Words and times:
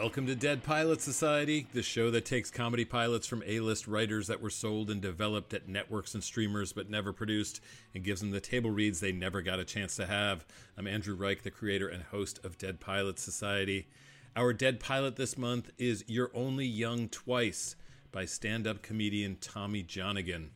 Welcome 0.00 0.26
to 0.28 0.34
Dead 0.34 0.62
Pilot 0.62 1.02
Society, 1.02 1.66
the 1.74 1.82
show 1.82 2.10
that 2.10 2.24
takes 2.24 2.50
comedy 2.50 2.86
pilots 2.86 3.26
from 3.26 3.42
A 3.46 3.60
list 3.60 3.86
writers 3.86 4.28
that 4.28 4.40
were 4.40 4.48
sold 4.48 4.88
and 4.88 4.98
developed 4.98 5.52
at 5.52 5.68
networks 5.68 6.14
and 6.14 6.24
streamers 6.24 6.72
but 6.72 6.88
never 6.88 7.12
produced 7.12 7.60
and 7.94 8.02
gives 8.02 8.22
them 8.22 8.30
the 8.30 8.40
table 8.40 8.70
reads 8.70 9.00
they 9.00 9.12
never 9.12 9.42
got 9.42 9.58
a 9.58 9.64
chance 9.64 9.96
to 9.96 10.06
have. 10.06 10.46
I'm 10.78 10.86
Andrew 10.86 11.14
Reich, 11.14 11.42
the 11.42 11.50
creator 11.50 11.86
and 11.86 12.02
host 12.02 12.42
of 12.42 12.56
Dead 12.56 12.80
Pilot 12.80 13.18
Society. 13.18 13.88
Our 14.34 14.54
Dead 14.54 14.80
Pilot 14.80 15.16
this 15.16 15.36
month 15.36 15.70
is 15.76 16.02
You're 16.06 16.30
Only 16.32 16.64
Young 16.64 17.10
Twice 17.10 17.76
by 18.10 18.24
stand 18.24 18.66
up 18.66 18.80
comedian 18.80 19.36
Tommy 19.42 19.82
Johnagin. 19.82 20.48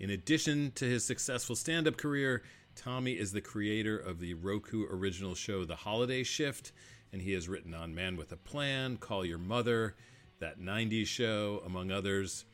In 0.00 0.10
addition 0.10 0.72
to 0.74 0.86
his 0.86 1.04
successful 1.04 1.54
stand 1.54 1.86
up 1.86 1.96
career, 1.96 2.42
Tommy 2.74 3.12
is 3.12 3.30
the 3.30 3.40
creator 3.40 3.96
of 3.96 4.18
the 4.18 4.34
Roku 4.34 4.86
original 4.90 5.36
show 5.36 5.64
The 5.64 5.76
Holiday 5.76 6.24
Shift, 6.24 6.72
and 7.12 7.22
he 7.22 7.32
has 7.32 7.48
written 7.48 7.74
on 7.74 7.94
Man 7.94 8.16
with 8.16 8.32
a 8.32 8.36
Plan, 8.36 8.96
Call 8.96 9.24
Your 9.24 9.38
Mother, 9.38 9.94
That 10.38 10.58
90s 10.58 11.06
Show, 11.06 11.62
among 11.66 11.90
others. 11.90 12.44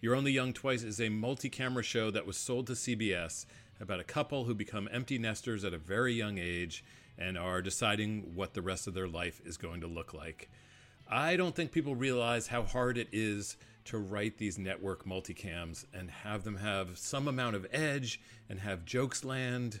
You're 0.00 0.14
Only 0.14 0.32
Young 0.32 0.52
Twice 0.52 0.82
is 0.82 1.00
a 1.00 1.08
multi 1.08 1.48
camera 1.48 1.82
show 1.82 2.10
that 2.10 2.26
was 2.26 2.36
sold 2.36 2.66
to 2.68 2.74
CBS 2.74 3.46
about 3.80 4.00
a 4.00 4.04
couple 4.04 4.44
who 4.44 4.54
become 4.54 4.88
empty 4.92 5.18
nesters 5.18 5.64
at 5.64 5.74
a 5.74 5.78
very 5.78 6.14
young 6.14 6.38
age 6.38 6.84
and 7.18 7.36
are 7.36 7.62
deciding 7.62 8.34
what 8.34 8.54
the 8.54 8.62
rest 8.62 8.86
of 8.86 8.94
their 8.94 9.08
life 9.08 9.40
is 9.44 9.56
going 9.56 9.80
to 9.80 9.86
look 9.86 10.14
like. 10.14 10.48
I 11.08 11.36
don't 11.36 11.54
think 11.54 11.72
people 11.72 11.96
realize 11.96 12.46
how 12.46 12.62
hard 12.62 12.96
it 12.96 13.08
is 13.12 13.56
to 13.86 13.98
write 13.98 14.38
these 14.38 14.58
network 14.58 15.04
multicams 15.04 15.84
and 15.92 16.10
have 16.10 16.44
them 16.44 16.56
have 16.56 16.96
some 16.98 17.28
amount 17.28 17.56
of 17.56 17.66
edge 17.72 18.20
and 18.48 18.60
have 18.60 18.84
jokes 18.84 19.24
land 19.24 19.80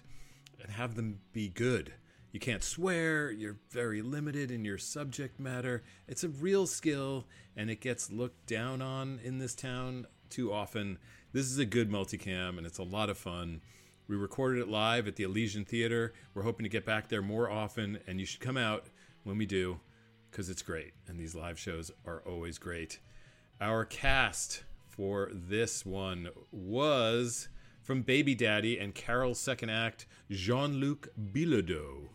and 0.60 0.70
have 0.72 0.96
them 0.96 1.20
be 1.32 1.48
good. 1.48 1.92
You 2.34 2.40
can't 2.40 2.64
swear, 2.64 3.30
you're 3.30 3.60
very 3.70 4.02
limited 4.02 4.50
in 4.50 4.64
your 4.64 4.76
subject 4.76 5.38
matter. 5.38 5.84
It's 6.08 6.24
a 6.24 6.28
real 6.28 6.66
skill 6.66 7.28
and 7.56 7.70
it 7.70 7.80
gets 7.80 8.10
looked 8.10 8.46
down 8.46 8.82
on 8.82 9.20
in 9.22 9.38
this 9.38 9.54
town 9.54 10.08
too 10.30 10.52
often. 10.52 10.98
This 11.32 11.46
is 11.46 11.58
a 11.58 11.64
good 11.64 11.92
multicam 11.92 12.58
and 12.58 12.66
it's 12.66 12.78
a 12.78 12.82
lot 12.82 13.08
of 13.08 13.16
fun. 13.16 13.60
We 14.08 14.16
recorded 14.16 14.60
it 14.62 14.68
live 14.68 15.06
at 15.06 15.14
the 15.14 15.22
Elysian 15.22 15.64
Theater. 15.64 16.12
We're 16.34 16.42
hoping 16.42 16.64
to 16.64 16.68
get 16.68 16.84
back 16.84 17.08
there 17.08 17.22
more 17.22 17.48
often 17.48 18.00
and 18.08 18.18
you 18.18 18.26
should 18.26 18.40
come 18.40 18.56
out 18.56 18.88
when 19.22 19.38
we 19.38 19.46
do 19.46 19.78
because 20.28 20.50
it's 20.50 20.60
great 20.60 20.94
and 21.06 21.16
these 21.16 21.36
live 21.36 21.56
shows 21.56 21.92
are 22.04 22.20
always 22.26 22.58
great. 22.58 22.98
Our 23.60 23.84
cast 23.84 24.64
for 24.88 25.30
this 25.32 25.86
one 25.86 26.30
was 26.50 27.46
from 27.80 28.02
Baby 28.02 28.34
Daddy 28.34 28.76
and 28.80 28.92
Carol's 28.92 29.38
second 29.38 29.70
act, 29.70 30.06
Jean 30.28 30.80
Luc 30.80 31.06
Bilodeau. 31.16 32.08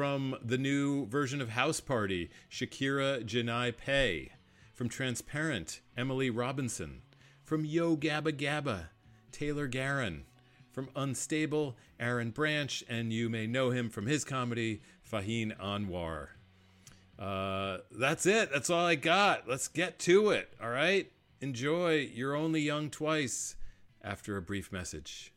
From 0.00 0.34
the 0.42 0.56
new 0.56 1.04
version 1.08 1.42
of 1.42 1.50
House 1.50 1.78
Party, 1.78 2.30
Shakira 2.50 3.22
Ja'nai 3.22 3.76
Paye. 3.76 4.32
From 4.72 4.88
Transparent, 4.88 5.82
Emily 5.94 6.30
Robinson. 6.30 7.02
From 7.44 7.66
Yo 7.66 7.98
Gabba 7.98 8.32
Gabba, 8.32 8.84
Taylor 9.30 9.68
Garron. 9.68 10.22
From 10.72 10.88
Unstable, 10.96 11.76
Aaron 12.00 12.30
Branch, 12.30 12.82
and 12.88 13.12
you 13.12 13.28
may 13.28 13.46
know 13.46 13.72
him 13.72 13.90
from 13.90 14.06
his 14.06 14.24
comedy, 14.24 14.80
Fahim 15.06 15.54
Anwar. 15.60 16.28
Uh, 17.18 17.80
that's 17.90 18.24
it. 18.24 18.50
That's 18.50 18.70
all 18.70 18.86
I 18.86 18.94
got. 18.94 19.46
Let's 19.46 19.68
get 19.68 19.98
to 19.98 20.30
it. 20.30 20.50
All 20.62 20.70
right. 20.70 21.12
Enjoy. 21.42 22.08
You're 22.14 22.34
only 22.34 22.62
young 22.62 22.88
twice. 22.88 23.54
After 24.02 24.38
a 24.38 24.40
brief 24.40 24.72
message. 24.72 25.34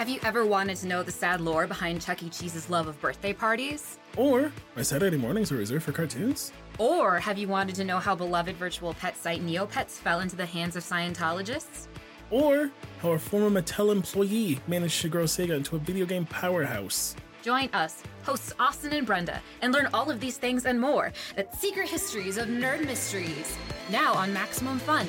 Have 0.00 0.08
you 0.08 0.18
ever 0.22 0.46
wanted 0.46 0.78
to 0.78 0.86
know 0.86 1.02
the 1.02 1.12
sad 1.12 1.42
lore 1.42 1.66
behind 1.66 2.00
Chuck 2.00 2.22
E. 2.22 2.30
Cheese's 2.30 2.70
love 2.70 2.88
of 2.88 2.98
birthday 3.02 3.34
parties? 3.34 3.98
Or 4.16 4.50
my 4.74 4.80
Saturday 4.80 5.18
mornings 5.18 5.50
were 5.50 5.58
reserved 5.58 5.84
for 5.84 5.92
cartoons? 5.92 6.54
Or 6.78 7.18
have 7.18 7.36
you 7.36 7.48
wanted 7.48 7.74
to 7.74 7.84
know 7.84 7.98
how 7.98 8.14
beloved 8.14 8.56
virtual 8.56 8.94
pet 8.94 9.14
site 9.14 9.44
Neopets 9.44 9.98
fell 9.98 10.20
into 10.20 10.36
the 10.36 10.46
hands 10.46 10.74
of 10.74 10.84
Scientologists? 10.84 11.88
Or 12.30 12.70
how 13.02 13.10
a 13.10 13.18
former 13.18 13.60
Mattel 13.60 13.92
employee 13.92 14.58
managed 14.66 15.02
to 15.02 15.10
grow 15.10 15.24
Sega 15.24 15.54
into 15.54 15.76
a 15.76 15.78
video 15.78 16.06
game 16.06 16.24
powerhouse? 16.24 17.14
Join 17.42 17.68
us, 17.74 18.02
hosts 18.22 18.54
Austin 18.58 18.94
and 18.94 19.06
Brenda, 19.06 19.42
and 19.60 19.70
learn 19.74 19.90
all 19.92 20.10
of 20.10 20.18
these 20.18 20.38
things 20.38 20.64
and 20.64 20.80
more 20.80 21.12
at 21.36 21.54
Secret 21.54 21.90
Histories 21.90 22.38
of 22.38 22.48
Nerd 22.48 22.86
Mysteries, 22.86 23.54
now 23.90 24.14
on 24.14 24.32
Maximum 24.32 24.78
Fun. 24.78 25.06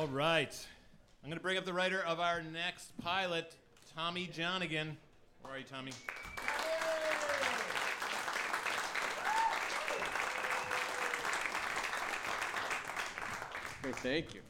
All 0.00 0.06
right. 0.06 0.66
I'm 1.22 1.28
going 1.28 1.36
to 1.36 1.42
bring 1.42 1.58
up 1.58 1.66
the 1.66 1.74
writer 1.74 2.02
of 2.06 2.20
our 2.20 2.40
next 2.40 2.96
pilot, 3.02 3.54
Tommy 3.94 4.30
Johnagin. 4.34 4.96
Where 5.42 5.52
are 5.52 5.58
you, 5.58 5.64
Tommy? 5.64 5.92
Hey, 13.84 13.92
thank 13.92 14.32
you. 14.32 14.40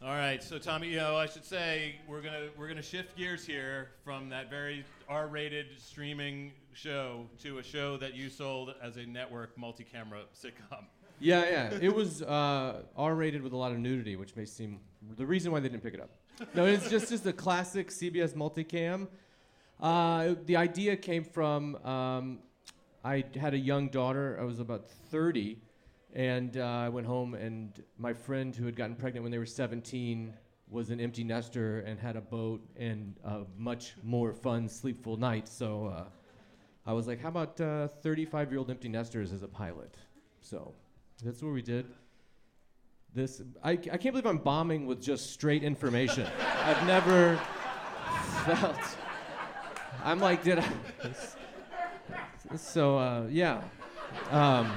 All 0.00 0.14
right, 0.14 0.40
so 0.44 0.58
Tommy, 0.58 0.86
you 0.86 0.98
know, 0.98 1.16
I 1.16 1.26
should 1.26 1.44
say 1.44 1.96
we're 2.06 2.22
gonna 2.22 2.46
we're 2.56 2.68
gonna 2.68 2.80
shift 2.80 3.16
gears 3.16 3.44
here 3.44 3.90
from 4.04 4.28
that 4.28 4.48
very 4.48 4.84
R-rated 5.08 5.66
streaming 5.78 6.52
show 6.72 7.26
to 7.42 7.58
a 7.58 7.64
show 7.64 7.96
that 7.96 8.14
you 8.14 8.30
sold 8.30 8.74
as 8.80 8.96
a 8.96 9.04
network 9.06 9.58
multi-camera 9.58 10.20
sitcom. 10.32 10.84
Yeah, 11.20 11.44
yeah. 11.50 11.78
It 11.80 11.94
was 11.94 12.22
uh, 12.22 12.82
R-rated 12.96 13.42
with 13.42 13.52
a 13.52 13.56
lot 13.56 13.72
of 13.72 13.78
nudity, 13.78 14.16
which 14.16 14.34
may 14.36 14.46
seem 14.46 14.80
the 15.16 15.26
reason 15.26 15.52
why 15.52 15.60
they 15.60 15.68
didn't 15.68 15.82
pick 15.82 15.94
it 15.94 16.00
up. 16.00 16.10
No, 16.54 16.64
it's 16.64 16.88
just 16.88 17.10
just 17.10 17.26
a 17.26 17.32
classic 17.32 17.90
CBS 17.90 18.34
multicam. 18.34 19.08
Uh, 19.78 20.34
the 20.46 20.56
idea 20.56 20.96
came 20.96 21.22
from 21.22 21.76
um, 21.84 22.38
I 23.04 23.24
had 23.38 23.54
a 23.54 23.58
young 23.58 23.88
daughter. 23.88 24.38
I 24.40 24.44
was 24.44 24.58
about 24.58 24.88
30, 25.10 25.58
and 26.14 26.56
uh, 26.56 26.64
I 26.64 26.88
went 26.88 27.06
home, 27.06 27.34
and 27.34 27.82
my 27.98 28.12
friend 28.12 28.54
who 28.56 28.64
had 28.66 28.76
gotten 28.76 28.96
pregnant 28.96 29.22
when 29.22 29.32
they 29.32 29.38
were 29.38 29.46
17 29.46 30.32
was 30.68 30.90
an 30.90 31.00
empty 31.00 31.24
nester 31.24 31.80
and 31.80 31.98
had 31.98 32.16
a 32.16 32.20
boat 32.20 32.62
and 32.76 33.16
a 33.24 33.40
much 33.58 33.94
more 34.02 34.32
fun, 34.32 34.68
sleepful 34.68 35.16
night. 35.16 35.48
So 35.48 35.86
uh, 35.86 36.04
I 36.86 36.92
was 36.92 37.06
like, 37.06 37.20
how 37.20 37.28
about 37.28 37.56
35 37.56 38.50
year 38.50 38.58
old 38.58 38.70
empty 38.70 38.88
nesters 38.88 39.32
as 39.32 39.42
a 39.42 39.48
pilot? 39.48 39.96
So 40.40 40.74
that's 41.20 41.42
what 41.42 41.52
we 41.52 41.62
did. 41.62 41.86
This 43.14 43.42
I, 43.62 43.72
I 43.72 43.76
can't 43.76 44.12
believe 44.12 44.26
I'm 44.26 44.38
bombing 44.38 44.86
with 44.86 45.02
just 45.02 45.32
straight 45.32 45.64
information. 45.64 46.26
I've 46.64 46.86
never 46.86 47.36
felt. 48.44 48.76
I'm 50.04 50.20
like, 50.20 50.42
did 50.44 50.60
I? 50.60 50.68
So 52.56 52.98
uh, 52.98 53.26
yeah. 53.30 53.62
Um, 54.30 54.70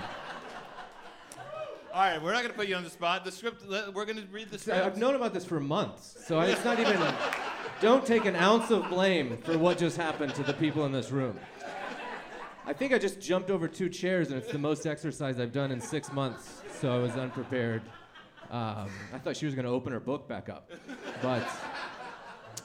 All 1.93 2.01
right, 2.01 2.21
we're 2.21 2.33
not 2.33 2.41
gonna 2.41 2.53
put 2.53 2.67
you 2.67 2.75
on 2.75 2.83
the 2.83 2.89
spot. 2.89 3.23
The 3.23 3.31
script. 3.31 3.63
We're 3.93 4.05
gonna 4.05 4.25
read 4.31 4.49
the 4.49 4.57
script. 4.57 4.83
I've 4.83 4.97
known 4.97 5.15
about 5.15 5.33
this 5.33 5.45
for 5.45 5.59
months, 5.59 6.17
so 6.25 6.39
it's 6.41 6.63
not 6.65 6.79
even. 6.79 6.99
Don't 7.81 8.05
take 8.05 8.25
an 8.25 8.35
ounce 8.35 8.71
of 8.71 8.89
blame 8.89 9.37
for 9.43 9.57
what 9.57 9.77
just 9.77 9.97
happened 9.97 10.33
to 10.35 10.43
the 10.43 10.53
people 10.53 10.85
in 10.85 10.91
this 10.91 11.11
room. 11.11 11.37
I 12.65 12.71
think 12.71 12.93
I 12.93 12.97
just 12.97 13.19
jumped 13.19 13.49
over 13.49 13.67
two 13.67 13.89
chairs, 13.89 14.29
and 14.29 14.37
it's 14.41 14.51
the 14.51 14.57
most 14.57 14.87
exercise 14.87 15.37
I've 15.37 15.51
done 15.51 15.69
in 15.71 15.81
six 15.81 16.13
months, 16.13 16.61
so 16.79 16.95
I 16.95 16.97
was 16.97 17.11
unprepared. 17.11 17.81
Um, 18.49 18.89
I 19.13 19.17
thought 19.17 19.35
she 19.35 19.45
was 19.45 19.53
going 19.53 19.65
to 19.65 19.71
open 19.71 19.91
her 19.91 19.99
book 19.99 20.29
back 20.29 20.47
up, 20.47 20.71
but 21.21 21.45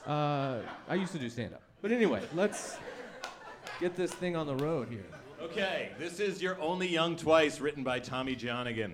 uh, 0.07 0.59
I 0.87 0.95
used 0.95 1.11
to 1.11 1.19
do 1.19 1.29
stand 1.29 1.53
up. 1.53 1.63
But 1.81 1.91
anyway, 1.91 2.21
let's 2.33 2.77
get 3.81 3.95
this 3.97 4.11
thing 4.11 4.37
on 4.37 4.47
the 4.47 4.55
road 4.55 4.87
here. 4.89 5.05
Okay, 5.41 5.91
this 5.99 6.21
is 6.21 6.41
You're 6.41 6.59
Only 6.61 6.87
Young 6.87 7.17
Twice, 7.17 7.59
written 7.59 7.83
by 7.83 7.99
Tommy 7.99 8.37
Johnagin. 8.37 8.93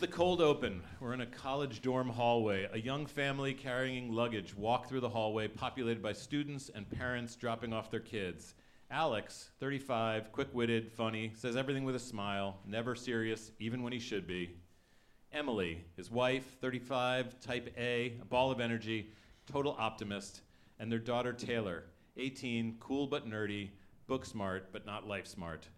The 0.00 0.08
cold 0.08 0.40
open. 0.40 0.80
We're 0.98 1.12
in 1.12 1.20
a 1.20 1.26
college 1.26 1.82
dorm 1.82 2.08
hallway. 2.08 2.66
A 2.72 2.78
young 2.78 3.04
family 3.04 3.52
carrying 3.52 4.10
luggage 4.10 4.56
walk 4.56 4.88
through 4.88 5.00
the 5.00 5.10
hallway 5.10 5.46
populated 5.46 6.02
by 6.02 6.14
students 6.14 6.70
and 6.74 6.88
parents 6.88 7.36
dropping 7.36 7.74
off 7.74 7.90
their 7.90 8.00
kids. 8.00 8.54
Alex, 8.90 9.50
35, 9.60 10.32
quick 10.32 10.48
witted, 10.54 10.90
funny, 10.90 11.32
says 11.36 11.54
everything 11.54 11.84
with 11.84 11.96
a 11.96 11.98
smile, 11.98 12.60
never 12.66 12.94
serious, 12.94 13.52
even 13.58 13.82
when 13.82 13.92
he 13.92 13.98
should 13.98 14.26
be. 14.26 14.56
Emily, 15.34 15.84
his 15.98 16.10
wife, 16.10 16.56
35, 16.62 17.38
type 17.38 17.70
A, 17.76 18.14
a 18.22 18.24
ball 18.24 18.50
of 18.50 18.58
energy, 18.58 19.12
total 19.52 19.76
optimist, 19.78 20.40
and 20.78 20.90
their 20.90 20.98
daughter 20.98 21.34
Taylor, 21.34 21.84
18, 22.16 22.78
cool 22.80 23.06
but 23.06 23.28
nerdy, 23.28 23.68
book 24.06 24.24
smart 24.24 24.72
but 24.72 24.86
not 24.86 25.06
life 25.06 25.26
smart. 25.26 25.68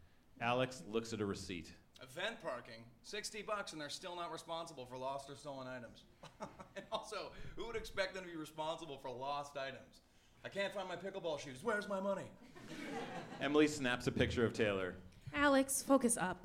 Alex 0.41 0.85
looks 0.89 1.13
at 1.13 1.21
a 1.21 1.27
receipt. 1.27 1.73
Event 2.03 2.43
parking, 2.43 2.83
60 3.05 3.43
bucks, 3.43 3.73
and 3.73 3.81
they're 3.81 3.89
still 3.89 4.17
not 4.17 4.33
responsible 4.33 4.85
for 4.85 4.99
lost 4.99 5.31
or 5.31 5.37
stolen 5.37 5.69
items. 5.69 6.03
and 6.77 6.85
also, 6.91 7.31
who 7.55 7.65
would 7.67 7.77
expect 7.77 8.13
them 8.13 8.25
to 8.25 8.31
be 8.31 8.37
responsible 8.37 8.99
for 8.99 9.09
lost 9.09 9.57
items? 9.57 10.01
I 10.45 10.49
can't 10.49 10.75
find 10.75 10.89
my 10.89 10.97
pickleball 10.97 11.39
shoes. 11.39 11.59
Where's 11.63 11.89
my 11.89 12.01
money? 12.01 12.25
Emily 13.41 13.69
snaps 13.69 14.09
a 14.09 14.13
picture 14.13 14.45
of 14.45 14.53
Taylor. 14.53 14.97
Alex, 15.33 15.81
focus 15.87 16.17
up. 16.17 16.45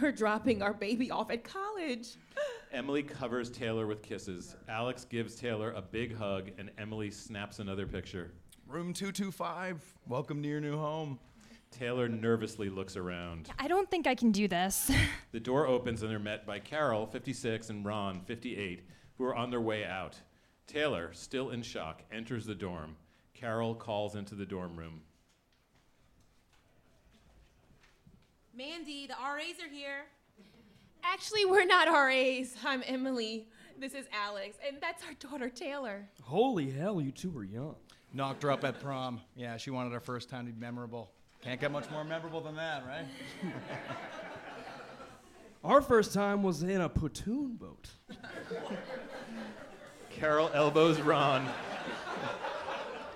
We're 0.00 0.12
dropping 0.12 0.62
our 0.62 0.72
baby 0.72 1.10
off 1.10 1.30
at 1.30 1.44
college. 1.44 2.14
Emily 2.72 3.02
covers 3.02 3.50
Taylor 3.50 3.86
with 3.86 4.02
kisses. 4.02 4.56
Alex 4.66 5.04
gives 5.04 5.34
Taylor 5.34 5.72
a 5.72 5.82
big 5.82 6.16
hug, 6.16 6.52
and 6.56 6.70
Emily 6.78 7.10
snaps 7.10 7.58
another 7.58 7.86
picture. 7.86 8.32
Room 8.66 8.94
225. 8.94 9.94
Welcome 10.08 10.42
to 10.42 10.48
your 10.48 10.60
new 10.62 10.78
home. 10.78 11.18
Taylor 11.70 12.08
nervously 12.08 12.70
looks 12.70 12.96
around. 12.96 13.50
I 13.58 13.68
don't 13.68 13.90
think 13.90 14.06
I 14.06 14.14
can 14.14 14.32
do 14.32 14.48
this. 14.48 14.90
The 15.32 15.40
door 15.40 15.66
opens 15.66 16.00
and 16.00 16.10
they're 16.10 16.18
met 16.18 16.46
by 16.46 16.60
Carol, 16.60 17.06
56, 17.06 17.68
and 17.68 17.84
Ron, 17.84 18.22
58, 18.22 18.88
who 19.18 19.24
are 19.24 19.34
on 19.34 19.50
their 19.50 19.60
way 19.60 19.84
out. 19.84 20.16
Taylor, 20.66 21.10
still 21.12 21.50
in 21.50 21.60
shock, 21.60 22.02
enters 22.10 22.46
the 22.46 22.54
dorm. 22.54 22.96
Carol 23.34 23.74
calls 23.74 24.14
into 24.16 24.34
the 24.34 24.46
dorm 24.46 24.78
room. 24.78 25.02
Mandy, 28.56 29.06
the 29.06 29.12
RAs 29.12 29.60
are 29.62 29.70
here. 29.70 30.06
Actually, 31.04 31.44
we're 31.44 31.66
not 31.66 31.86
RAs. 31.88 32.54
I'm 32.64 32.82
Emily. 32.86 33.48
This 33.78 33.92
is 33.92 34.06
Alex, 34.10 34.56
and 34.66 34.78
that's 34.80 35.04
our 35.04 35.12
daughter 35.14 35.50
Taylor. 35.50 36.08
Holy 36.22 36.70
hell, 36.70 36.98
you 36.98 37.12
two 37.12 37.36
are 37.36 37.44
young. 37.44 37.74
Knocked 38.14 38.42
her 38.44 38.50
up 38.50 38.64
at 38.64 38.80
prom. 38.80 39.20
Yeah, 39.34 39.58
she 39.58 39.70
wanted 39.70 39.92
her 39.92 40.00
first 40.00 40.30
time 40.30 40.46
to 40.46 40.52
be 40.52 40.58
memorable. 40.58 41.10
Can't 41.46 41.60
get 41.60 41.70
much 41.70 41.88
more 41.92 42.02
memorable 42.02 42.40
than 42.40 42.56
that, 42.56 42.84
right? 42.88 43.04
Our 45.64 45.80
first 45.80 46.12
time 46.12 46.42
was 46.42 46.64
in 46.64 46.80
a 46.80 46.88
platoon 46.88 47.54
boat. 47.54 47.88
Carol 50.10 50.50
elbows 50.52 51.00
Ron. 51.00 51.48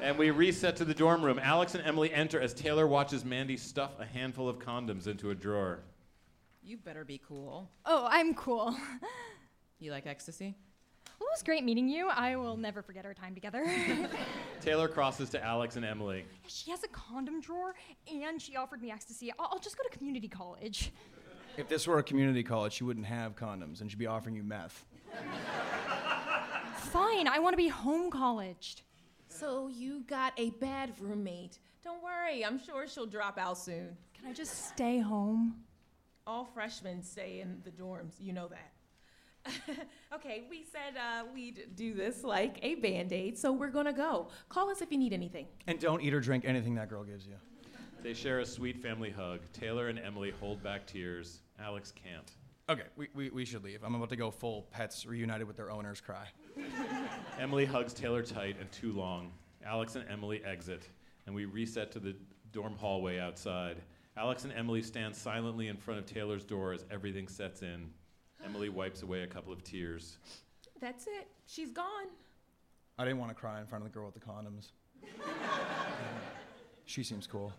and 0.00 0.16
we 0.16 0.30
reset 0.30 0.76
to 0.76 0.84
the 0.84 0.94
dorm 0.94 1.24
room. 1.24 1.40
Alex 1.42 1.74
and 1.74 1.84
Emily 1.84 2.14
enter 2.14 2.40
as 2.40 2.54
Taylor 2.54 2.86
watches 2.86 3.24
Mandy 3.24 3.56
stuff 3.56 3.98
a 3.98 4.06
handful 4.06 4.48
of 4.48 4.60
condoms 4.60 5.08
into 5.08 5.30
a 5.30 5.34
drawer. 5.34 5.80
You 6.62 6.76
better 6.76 7.04
be 7.04 7.20
cool. 7.26 7.68
oh, 7.84 8.06
I'm 8.08 8.34
cool. 8.34 8.76
You 9.80 9.90
like 9.90 10.06
ecstasy? 10.06 10.54
Well, 11.18 11.26
it 11.26 11.32
was 11.32 11.42
great 11.42 11.64
meeting 11.64 11.88
you. 11.88 12.08
I 12.08 12.36
will 12.36 12.56
never 12.56 12.80
forget 12.80 13.04
our 13.04 13.14
time 13.14 13.34
together. 13.34 13.66
Taylor 14.60 14.88
crosses 14.88 15.30
to 15.30 15.42
Alex 15.42 15.76
and 15.76 15.84
Emily. 15.84 16.24
she 16.46 16.70
has 16.70 16.84
a 16.84 16.88
condom 16.88 17.40
drawer, 17.40 17.74
and 18.12 18.40
she 18.40 18.56
offered 18.56 18.82
me 18.82 18.90
ecstasy. 18.90 19.32
I'll, 19.38 19.48
I'll 19.52 19.58
just 19.58 19.76
go 19.76 19.82
to 19.82 19.96
community 19.96 20.28
college. 20.28 20.92
If 21.56 21.68
this 21.68 21.86
were 21.86 21.98
a 21.98 22.02
community 22.02 22.42
college, 22.42 22.74
she 22.74 22.84
wouldn't 22.84 23.06
have 23.06 23.36
condoms 23.36 23.80
and 23.80 23.90
she'd 23.90 23.98
be 23.98 24.06
offering 24.06 24.34
you 24.36 24.42
meth. 24.42 24.84
Fine, 26.76 27.28
I 27.28 27.38
want 27.38 27.52
to 27.52 27.56
be 27.56 27.68
home 27.68 28.10
colleged. 28.10 28.82
So 29.28 29.68
you 29.68 30.02
got 30.06 30.32
a 30.36 30.50
bad 30.50 30.92
roommate. 31.00 31.58
Don't 31.82 32.02
worry, 32.02 32.44
I'm 32.44 32.62
sure 32.62 32.86
she'll 32.86 33.06
drop 33.06 33.38
out 33.38 33.58
soon. 33.58 33.96
Can 34.14 34.28
I 34.28 34.32
just 34.32 34.68
stay 34.68 35.00
home? 35.00 35.56
All 36.26 36.44
freshmen 36.44 37.02
stay 37.02 37.40
in 37.40 37.60
the 37.64 37.70
dorms, 37.70 38.14
you 38.18 38.32
know 38.32 38.48
that. 38.48 38.72
okay, 40.14 40.44
we 40.50 40.64
said 40.64 40.98
uh, 40.98 41.24
we'd 41.34 41.68
do 41.74 41.94
this 41.94 42.22
like 42.22 42.58
a 42.62 42.76
band 42.76 43.12
aid, 43.12 43.38
so 43.38 43.52
we're 43.52 43.70
gonna 43.70 43.92
go. 43.92 44.28
Call 44.48 44.70
us 44.70 44.82
if 44.82 44.92
you 44.92 44.98
need 44.98 45.12
anything. 45.12 45.46
And 45.66 45.78
don't 45.78 46.02
eat 46.02 46.12
or 46.12 46.20
drink 46.20 46.44
anything 46.46 46.74
that 46.74 46.88
girl 46.88 47.04
gives 47.04 47.26
you. 47.26 47.34
They 48.02 48.14
share 48.14 48.40
a 48.40 48.46
sweet 48.46 48.78
family 48.78 49.10
hug. 49.10 49.40
Taylor 49.52 49.88
and 49.88 49.98
Emily 49.98 50.32
hold 50.40 50.62
back 50.62 50.86
tears. 50.86 51.40
Alex 51.62 51.92
can't. 51.92 52.30
Okay, 52.70 52.86
we, 52.96 53.08
we, 53.14 53.30
we 53.30 53.44
should 53.44 53.64
leave. 53.64 53.82
I'm 53.82 53.94
about 53.94 54.10
to 54.10 54.16
go 54.16 54.30
full 54.30 54.68
pets 54.70 55.04
reunited 55.04 55.46
with 55.46 55.56
their 55.56 55.70
owners 55.70 56.00
cry. 56.00 56.28
Emily 57.38 57.64
hugs 57.64 57.92
Taylor 57.92 58.22
tight 58.22 58.56
and 58.60 58.70
too 58.72 58.92
long. 58.92 59.32
Alex 59.64 59.96
and 59.96 60.04
Emily 60.08 60.42
exit, 60.44 60.88
and 61.26 61.34
we 61.34 61.44
reset 61.44 61.92
to 61.92 61.98
the 61.98 62.16
dorm 62.52 62.74
hallway 62.76 63.18
outside. 63.18 63.76
Alex 64.16 64.44
and 64.44 64.52
Emily 64.52 64.82
stand 64.82 65.14
silently 65.14 65.68
in 65.68 65.76
front 65.76 66.00
of 66.00 66.06
Taylor's 66.06 66.44
door 66.44 66.72
as 66.72 66.84
everything 66.90 67.28
sets 67.28 67.62
in. 67.62 67.90
Emily 68.44 68.68
wipes 68.68 69.02
away 69.02 69.22
a 69.22 69.26
couple 69.26 69.52
of 69.52 69.62
tears. 69.62 70.18
That's 70.80 71.06
it. 71.06 71.28
She's 71.46 71.72
gone. 71.72 72.06
I 72.98 73.04
didn't 73.04 73.18
want 73.18 73.30
to 73.30 73.34
cry 73.34 73.60
in 73.60 73.66
front 73.66 73.84
of 73.84 73.90
the 73.90 73.94
girl 73.98 74.06
with 74.06 74.14
the 74.14 74.20
condoms. 74.20 74.72
she 76.84 77.02
seems 77.02 77.26
cool. 77.26 77.52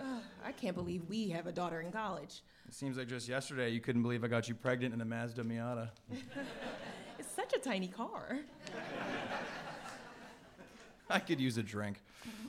Ugh, 0.00 0.22
I 0.44 0.52
can't 0.52 0.76
believe 0.76 1.04
we 1.08 1.28
have 1.30 1.46
a 1.46 1.52
daughter 1.52 1.80
in 1.80 1.90
college. 1.90 2.42
It 2.66 2.74
seems 2.74 2.96
like 2.96 3.08
just 3.08 3.28
yesterday 3.28 3.70
you 3.70 3.80
couldn't 3.80 4.02
believe 4.02 4.24
I 4.24 4.28
got 4.28 4.48
you 4.48 4.54
pregnant 4.54 4.94
in 4.94 5.00
a 5.00 5.04
Mazda 5.04 5.42
Miata. 5.42 5.90
It's 7.18 7.34
such 7.34 7.52
a 7.52 7.58
tiny 7.58 7.88
car. 7.88 8.38
I 11.10 11.18
could 11.18 11.40
use 11.40 11.58
a 11.58 11.64
drink. 11.64 12.00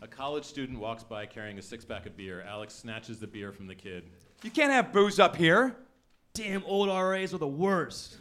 A 0.03 0.07
college 0.07 0.45
student 0.45 0.79
walks 0.79 1.03
by 1.03 1.25
carrying 1.25 1.57
a 1.57 1.61
six 1.61 1.83
pack 1.83 2.05
of 2.05 2.15
beer. 2.15 2.43
Alex 2.47 2.75
snatches 2.75 3.19
the 3.19 3.25
beer 3.25 3.51
from 3.51 3.65
the 3.65 3.73
kid. 3.73 4.11
You 4.43 4.51
can't 4.51 4.71
have 4.71 4.93
booze 4.93 5.19
up 5.19 5.35
here. 5.35 5.75
Damn 6.39 6.63
old 6.65 6.87
RAs 6.87 7.33
are 7.33 7.37
the 7.37 7.45
worst. 7.45 8.15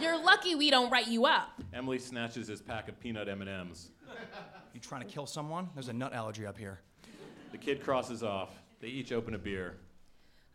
You're 0.00 0.18
lucky 0.24 0.54
we 0.54 0.70
don't 0.70 0.88
write 0.90 1.06
you 1.06 1.26
up. 1.26 1.60
Emily 1.74 1.98
snatches 1.98 2.48
his 2.48 2.62
pack 2.62 2.88
of 2.88 2.98
peanut 2.98 3.28
M&Ms. 3.28 3.90
You 4.72 4.80
trying 4.80 5.02
to 5.02 5.06
kill 5.06 5.26
someone? 5.26 5.68
There's 5.74 5.88
a 5.88 5.92
nut 5.92 6.14
allergy 6.14 6.46
up 6.46 6.56
here. 6.56 6.80
The 7.52 7.58
kid 7.58 7.84
crosses 7.84 8.22
off. 8.22 8.48
They 8.80 8.88
each 8.88 9.12
open 9.12 9.34
a 9.34 9.38
beer. 9.38 9.74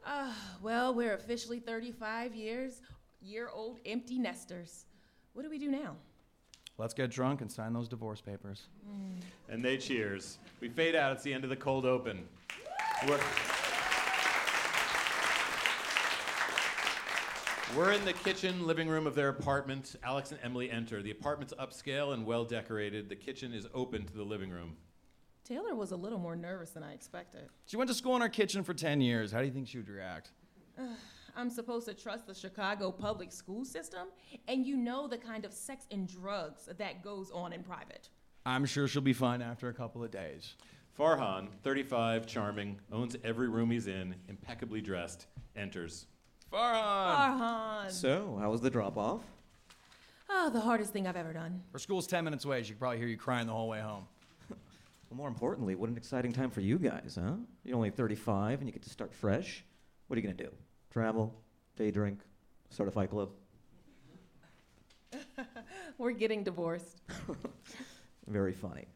Uh, 0.03 0.33
well, 0.63 0.91
we're 0.91 1.13
officially 1.13 1.59
35 1.59 2.33
years 2.33 2.81
year 3.21 3.47
old 3.53 3.77
empty 3.85 4.17
nesters. 4.17 4.85
What 5.33 5.43
do 5.43 5.51
we 5.51 5.59
do 5.59 5.69
now? 5.69 5.95
Let's 6.79 6.95
get 6.95 7.11
drunk 7.11 7.41
and 7.41 7.51
sign 7.51 7.73
those 7.73 7.87
divorce 7.87 8.21
papers. 8.21 8.63
And 9.49 9.63
they 9.63 9.77
cheers. 9.77 10.39
We 10.61 10.69
fade 10.69 10.95
out. 10.95 11.11
It's 11.13 11.21
the 11.21 11.31
end 11.31 11.43
of 11.43 11.51
the 11.51 11.55
cold 11.55 11.85
open. 11.85 12.27
We're, 13.07 13.19
We're 17.75 17.91
in 17.91 18.05
the 18.05 18.13
kitchen, 18.13 18.65
living 18.65 18.87
room 18.87 19.05
of 19.05 19.15
their 19.15 19.27
apartment. 19.27 19.97
Alex 20.01 20.31
and 20.31 20.39
Emily 20.41 20.71
enter. 20.71 21.01
The 21.01 21.11
apartment's 21.11 21.53
upscale 21.55 22.13
and 22.13 22.25
well 22.25 22.45
decorated. 22.45 23.09
The 23.09 23.17
kitchen 23.17 23.53
is 23.53 23.67
open 23.73 24.05
to 24.05 24.13
the 24.13 24.23
living 24.23 24.49
room. 24.49 24.77
Taylor 25.43 25.75
was 25.75 25.91
a 25.91 25.97
little 25.97 26.17
more 26.17 26.37
nervous 26.37 26.69
than 26.69 26.83
I 26.83 26.93
expected. 26.93 27.49
She 27.65 27.75
went 27.75 27.89
to 27.89 27.93
school 27.93 28.15
in 28.15 28.21
our 28.21 28.29
kitchen 28.29 28.63
for 28.63 28.73
10 28.73 29.01
years. 29.01 29.29
How 29.29 29.39
do 29.39 29.45
you 29.45 29.51
think 29.51 29.67
she 29.67 29.77
would 29.77 29.89
react? 29.89 30.31
I'm 31.35 31.49
supposed 31.49 31.85
to 31.87 31.93
trust 31.93 32.27
the 32.27 32.33
Chicago 32.33 32.93
public 32.93 33.33
school 33.33 33.65
system, 33.65 34.07
and 34.47 34.65
you 34.65 34.77
know 34.77 35.05
the 35.05 35.17
kind 35.17 35.43
of 35.43 35.51
sex 35.51 35.85
and 35.91 36.07
drugs 36.07 36.69
that 36.77 37.03
goes 37.03 37.29
on 37.29 37.51
in 37.51 37.61
private. 37.61 38.07
I'm 38.45 38.63
sure 38.63 38.87
she'll 38.87 39.01
be 39.01 39.11
fine 39.11 39.41
after 39.41 39.67
a 39.67 39.73
couple 39.73 40.01
of 40.01 40.11
days. 40.11 40.55
Farhan, 40.97 41.49
35, 41.61 42.25
charming, 42.25 42.79
owns 42.89 43.17
every 43.25 43.49
room 43.49 43.69
he's 43.69 43.87
in, 43.87 44.15
impeccably 44.29 44.79
dressed, 44.79 45.27
enters. 45.57 46.05
Farhan! 46.55 47.39
Farhan. 47.39 47.91
So, 47.91 48.37
how 48.39 48.49
was 48.49 48.61
the 48.61 48.69
drop 48.69 48.97
off? 48.97 49.21
Oh, 50.29 50.45
ah, 50.47 50.49
the 50.49 50.61
hardest 50.61 50.93
thing 50.93 51.05
I've 51.05 51.17
ever 51.17 51.33
done. 51.33 51.61
Her 51.73 51.79
school's 51.79 52.07
10 52.07 52.23
minutes 52.23 52.45
away. 52.45 52.63
She 52.63 52.69
could 52.69 52.79
probably 52.79 52.97
hear 52.97 53.07
you 53.07 53.17
crying 53.17 53.45
the 53.45 53.53
whole 53.53 53.67
way 53.69 53.81
home. 53.81 54.05
Well, 55.07 55.17
more 55.17 55.27
importantly, 55.27 55.75
what 55.75 55.87
an 55.87 55.97
exciting 55.97 56.33
time 56.33 56.49
for 56.49 56.61
you 56.61 56.79
guys, 56.79 57.19
huh? 57.21 57.35
You're 57.63 57.75
only 57.75 57.91
35 57.91 58.57
and 58.59 58.67
you 58.67 58.73
get 58.73 58.81
to 58.81 58.89
start 58.89 59.13
fresh. 59.13 59.63
What 60.07 60.17
are 60.17 60.19
you 60.19 60.23
going 60.23 60.35
to 60.35 60.43
do? 60.45 60.49
Travel? 60.91 61.31
Day 61.75 61.91
drink? 61.91 62.21
Start 62.71 62.89
a 62.89 62.91
fight 62.91 63.11
club? 63.11 63.29
We're 65.99 66.09
getting 66.09 66.43
divorced. 66.43 67.01
Very 68.27 68.53
funny. 68.53 68.87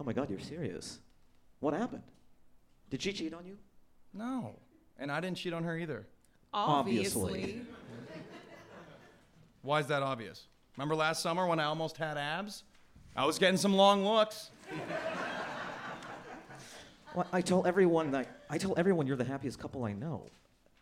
Oh 0.00 0.04
my 0.04 0.14
god, 0.14 0.30
you're 0.30 0.38
serious. 0.38 1.00
What 1.60 1.74
happened? 1.74 2.04
Did 2.88 3.02
she 3.02 3.12
cheat 3.12 3.34
on 3.34 3.44
you? 3.44 3.58
No. 4.14 4.54
And 4.98 5.12
I 5.12 5.20
didn't 5.20 5.36
cheat 5.36 5.52
on 5.52 5.64
her 5.64 5.76
either. 5.76 6.06
Obviously. 6.52 7.62
Why 9.62 9.80
is 9.80 9.86
that 9.88 10.02
obvious? 10.02 10.46
Remember 10.76 10.94
last 10.94 11.22
summer 11.22 11.46
when 11.46 11.58
I 11.58 11.64
almost 11.64 11.96
had 11.96 12.16
abs? 12.16 12.62
I 13.14 13.24
was 13.26 13.38
getting 13.38 13.56
some 13.56 13.74
long 13.74 14.04
looks. 14.04 14.50
Well, 17.14 17.26
I 17.32 17.40
tell 17.40 17.66
everyone 17.66 18.10
that 18.10 18.42
I 18.50 18.58
tell 18.58 18.74
everyone 18.76 19.06
you're 19.06 19.16
the 19.16 19.24
happiest 19.24 19.58
couple 19.58 19.84
I 19.84 19.92
know. 19.92 20.26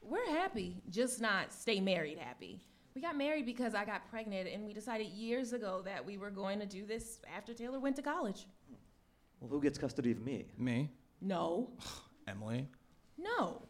We're 0.02 0.26
happy, 0.26 0.82
just 0.90 1.20
not 1.20 1.52
stay 1.52 1.80
married 1.80 2.18
happy. 2.18 2.60
We 2.94 3.00
got 3.00 3.16
married 3.16 3.46
because 3.46 3.74
I 3.74 3.84
got 3.84 4.08
pregnant, 4.10 4.48
and 4.52 4.64
we 4.66 4.72
decided 4.72 5.08
years 5.08 5.52
ago 5.52 5.82
that 5.84 6.04
we 6.04 6.18
were 6.18 6.30
going 6.30 6.60
to 6.60 6.66
do 6.66 6.86
this 6.86 7.20
after 7.36 7.54
Taylor 7.54 7.80
went 7.80 7.96
to 7.96 8.02
college. 8.02 8.46
Well, 9.40 9.50
who 9.50 9.60
gets 9.60 9.78
custody 9.78 10.12
of 10.12 10.20
me? 10.24 10.46
Me? 10.58 10.90
No, 11.20 11.70
Emily? 12.28 12.68
no. 13.16 13.62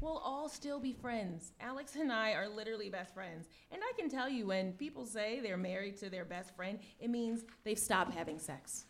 We'll 0.00 0.18
all 0.18 0.48
still 0.48 0.80
be 0.80 0.92
friends. 0.92 1.52
Alex 1.60 1.94
and 1.96 2.12
I 2.12 2.32
are 2.32 2.48
literally 2.48 2.90
best 2.90 3.14
friends. 3.14 3.48
And 3.70 3.80
I 3.82 3.92
can 3.98 4.10
tell 4.10 4.28
you, 4.28 4.46
when 4.46 4.72
people 4.72 5.06
say 5.06 5.40
they're 5.40 5.56
married 5.56 5.96
to 5.98 6.10
their 6.10 6.24
best 6.24 6.54
friend, 6.56 6.78
it 7.00 7.10
means 7.10 7.44
they've 7.64 7.78
stopped 7.78 8.12
having 8.12 8.38
sex. 8.38 8.86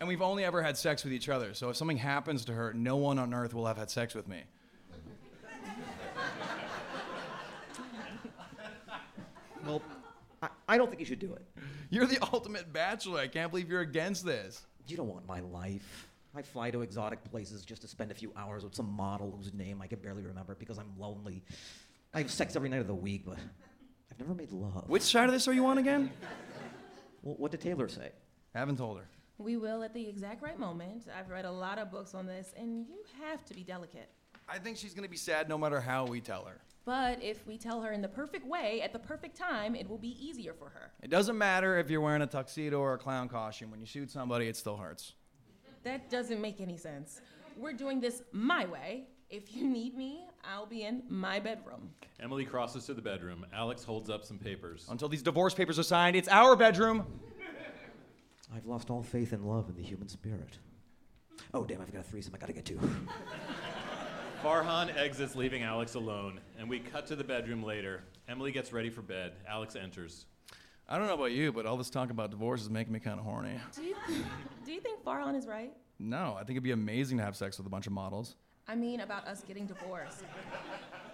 And 0.00 0.08
we've 0.08 0.22
only 0.22 0.44
ever 0.44 0.62
had 0.62 0.76
sex 0.76 1.04
with 1.04 1.12
each 1.12 1.28
other, 1.28 1.52
so 1.54 1.68
if 1.68 1.76
something 1.76 1.98
happens 1.98 2.44
to 2.46 2.54
her, 2.54 2.72
no 2.72 2.96
one 2.96 3.18
on 3.18 3.34
earth 3.34 3.52
will 3.52 3.66
have 3.66 3.76
had 3.76 3.90
sex 3.90 4.14
with 4.14 4.28
me. 4.28 4.42
Well, 9.66 9.82
I, 10.42 10.48
I 10.66 10.78
don't 10.78 10.88
think 10.88 11.00
you 11.00 11.06
should 11.06 11.18
do 11.18 11.34
it. 11.34 11.46
You're 11.90 12.06
the 12.06 12.18
ultimate 12.32 12.72
bachelor. 12.72 13.20
I 13.20 13.28
can't 13.28 13.50
believe 13.50 13.68
you're 13.68 13.82
against 13.82 14.24
this. 14.24 14.64
You 14.86 14.96
don't 14.96 15.08
want 15.08 15.26
my 15.26 15.40
life. 15.40 16.09
I 16.34 16.42
fly 16.42 16.70
to 16.70 16.82
exotic 16.82 17.24
places 17.24 17.64
just 17.64 17.82
to 17.82 17.88
spend 17.88 18.10
a 18.10 18.14
few 18.14 18.32
hours 18.36 18.62
with 18.62 18.74
some 18.74 18.90
model 18.90 19.34
whose 19.36 19.52
name 19.52 19.82
I 19.82 19.88
can 19.88 19.98
barely 19.98 20.22
remember 20.22 20.54
because 20.54 20.78
I'm 20.78 20.92
lonely. 20.98 21.42
I 22.14 22.18
have 22.18 22.30
sex 22.30 22.54
every 22.54 22.68
night 22.68 22.80
of 22.80 22.86
the 22.86 22.94
week, 22.94 23.24
but 23.26 23.38
I've 24.10 24.18
never 24.18 24.34
made 24.34 24.52
love. 24.52 24.88
Which 24.88 25.02
side 25.02 25.26
of 25.26 25.32
this 25.32 25.48
are 25.48 25.52
you 25.52 25.66
on 25.66 25.78
again? 25.78 26.10
Well, 27.22 27.34
what 27.36 27.50
did 27.50 27.60
Taylor 27.60 27.88
say? 27.88 28.12
I 28.54 28.58
Haven't 28.58 28.76
told 28.76 28.98
her. 28.98 29.08
We 29.38 29.56
will 29.56 29.82
at 29.82 29.92
the 29.92 30.06
exact 30.06 30.42
right 30.42 30.58
moment. 30.58 31.06
I've 31.18 31.30
read 31.30 31.46
a 31.46 31.50
lot 31.50 31.78
of 31.78 31.90
books 31.90 32.14
on 32.14 32.26
this, 32.26 32.52
and 32.56 32.86
you 32.86 32.98
have 33.22 33.44
to 33.46 33.54
be 33.54 33.62
delicate. 33.62 34.08
I 34.48 34.58
think 34.58 34.76
she's 34.76 34.94
gonna 34.94 35.08
be 35.08 35.16
sad 35.16 35.48
no 35.48 35.58
matter 35.58 35.80
how 35.80 36.06
we 36.06 36.20
tell 36.20 36.44
her. 36.44 36.60
But 36.84 37.22
if 37.22 37.46
we 37.46 37.58
tell 37.58 37.82
her 37.82 37.92
in 37.92 38.02
the 38.02 38.08
perfect 38.08 38.46
way 38.46 38.82
at 38.82 38.92
the 38.92 38.98
perfect 38.98 39.36
time, 39.36 39.74
it 39.74 39.88
will 39.88 39.98
be 39.98 40.16
easier 40.24 40.54
for 40.54 40.68
her. 40.70 40.92
It 41.02 41.10
doesn't 41.10 41.36
matter 41.36 41.78
if 41.78 41.90
you're 41.90 42.00
wearing 42.00 42.22
a 42.22 42.26
tuxedo 42.26 42.80
or 42.80 42.94
a 42.94 42.98
clown 42.98 43.28
costume. 43.28 43.70
When 43.70 43.80
you 43.80 43.86
shoot 43.86 44.10
somebody, 44.10 44.48
it 44.48 44.56
still 44.56 44.76
hurts. 44.76 45.14
That 45.82 46.10
doesn't 46.10 46.40
make 46.40 46.60
any 46.60 46.76
sense. 46.76 47.20
We're 47.56 47.72
doing 47.72 48.00
this 48.00 48.22
my 48.32 48.66
way. 48.66 49.04
If 49.30 49.54
you 49.54 49.66
need 49.66 49.96
me, 49.96 50.26
I'll 50.44 50.66
be 50.66 50.82
in 50.82 51.02
my 51.08 51.38
bedroom. 51.38 51.90
Emily 52.20 52.44
crosses 52.44 52.84
to 52.86 52.94
the 52.94 53.02
bedroom. 53.02 53.46
Alex 53.54 53.84
holds 53.84 54.10
up 54.10 54.24
some 54.24 54.38
papers. 54.38 54.86
Until 54.90 55.08
these 55.08 55.22
divorce 55.22 55.54
papers 55.54 55.78
are 55.78 55.84
signed, 55.84 56.16
it's 56.16 56.28
our 56.28 56.56
bedroom. 56.56 57.06
I've 58.54 58.66
lost 58.66 58.90
all 58.90 59.02
faith 59.02 59.32
in 59.32 59.44
love 59.44 59.68
and 59.68 59.76
the 59.76 59.82
human 59.82 60.08
spirit. 60.08 60.58
Oh, 61.54 61.64
damn, 61.64 61.80
I've 61.80 61.92
got 61.92 62.00
a 62.00 62.04
threesome 62.04 62.34
I 62.34 62.38
gotta 62.38 62.52
get 62.52 62.64
to. 62.66 62.80
Farhan 64.42 64.96
exits, 64.96 65.36
leaving 65.36 65.62
Alex 65.62 65.94
alone, 65.94 66.40
and 66.58 66.68
we 66.68 66.80
cut 66.80 67.06
to 67.06 67.16
the 67.16 67.24
bedroom 67.24 67.62
later. 67.62 68.02
Emily 68.28 68.50
gets 68.50 68.72
ready 68.72 68.90
for 68.90 69.02
bed. 69.02 69.32
Alex 69.48 69.76
enters. 69.76 70.26
I 70.92 70.98
don't 70.98 71.06
know 71.06 71.14
about 71.14 71.30
you, 71.30 71.52
but 71.52 71.66
all 71.66 71.76
this 71.76 71.88
talk 71.88 72.10
about 72.10 72.32
divorce 72.32 72.62
is 72.62 72.68
making 72.68 72.92
me 72.92 72.98
kind 72.98 73.20
of 73.20 73.24
horny. 73.24 73.60
Do 73.76 73.84
you, 73.84 73.94
do 74.64 74.72
you 74.72 74.80
think 74.80 75.04
Farhan 75.04 75.36
is 75.36 75.46
right? 75.46 75.72
No, 76.00 76.34
I 76.34 76.38
think 76.38 76.50
it'd 76.50 76.64
be 76.64 76.72
amazing 76.72 77.18
to 77.18 77.24
have 77.24 77.36
sex 77.36 77.58
with 77.58 77.66
a 77.68 77.70
bunch 77.70 77.86
of 77.86 77.92
models. 77.92 78.34
I 78.66 78.74
mean, 78.74 78.98
about 78.98 79.24
us 79.28 79.42
getting 79.46 79.66
divorced. 79.66 80.24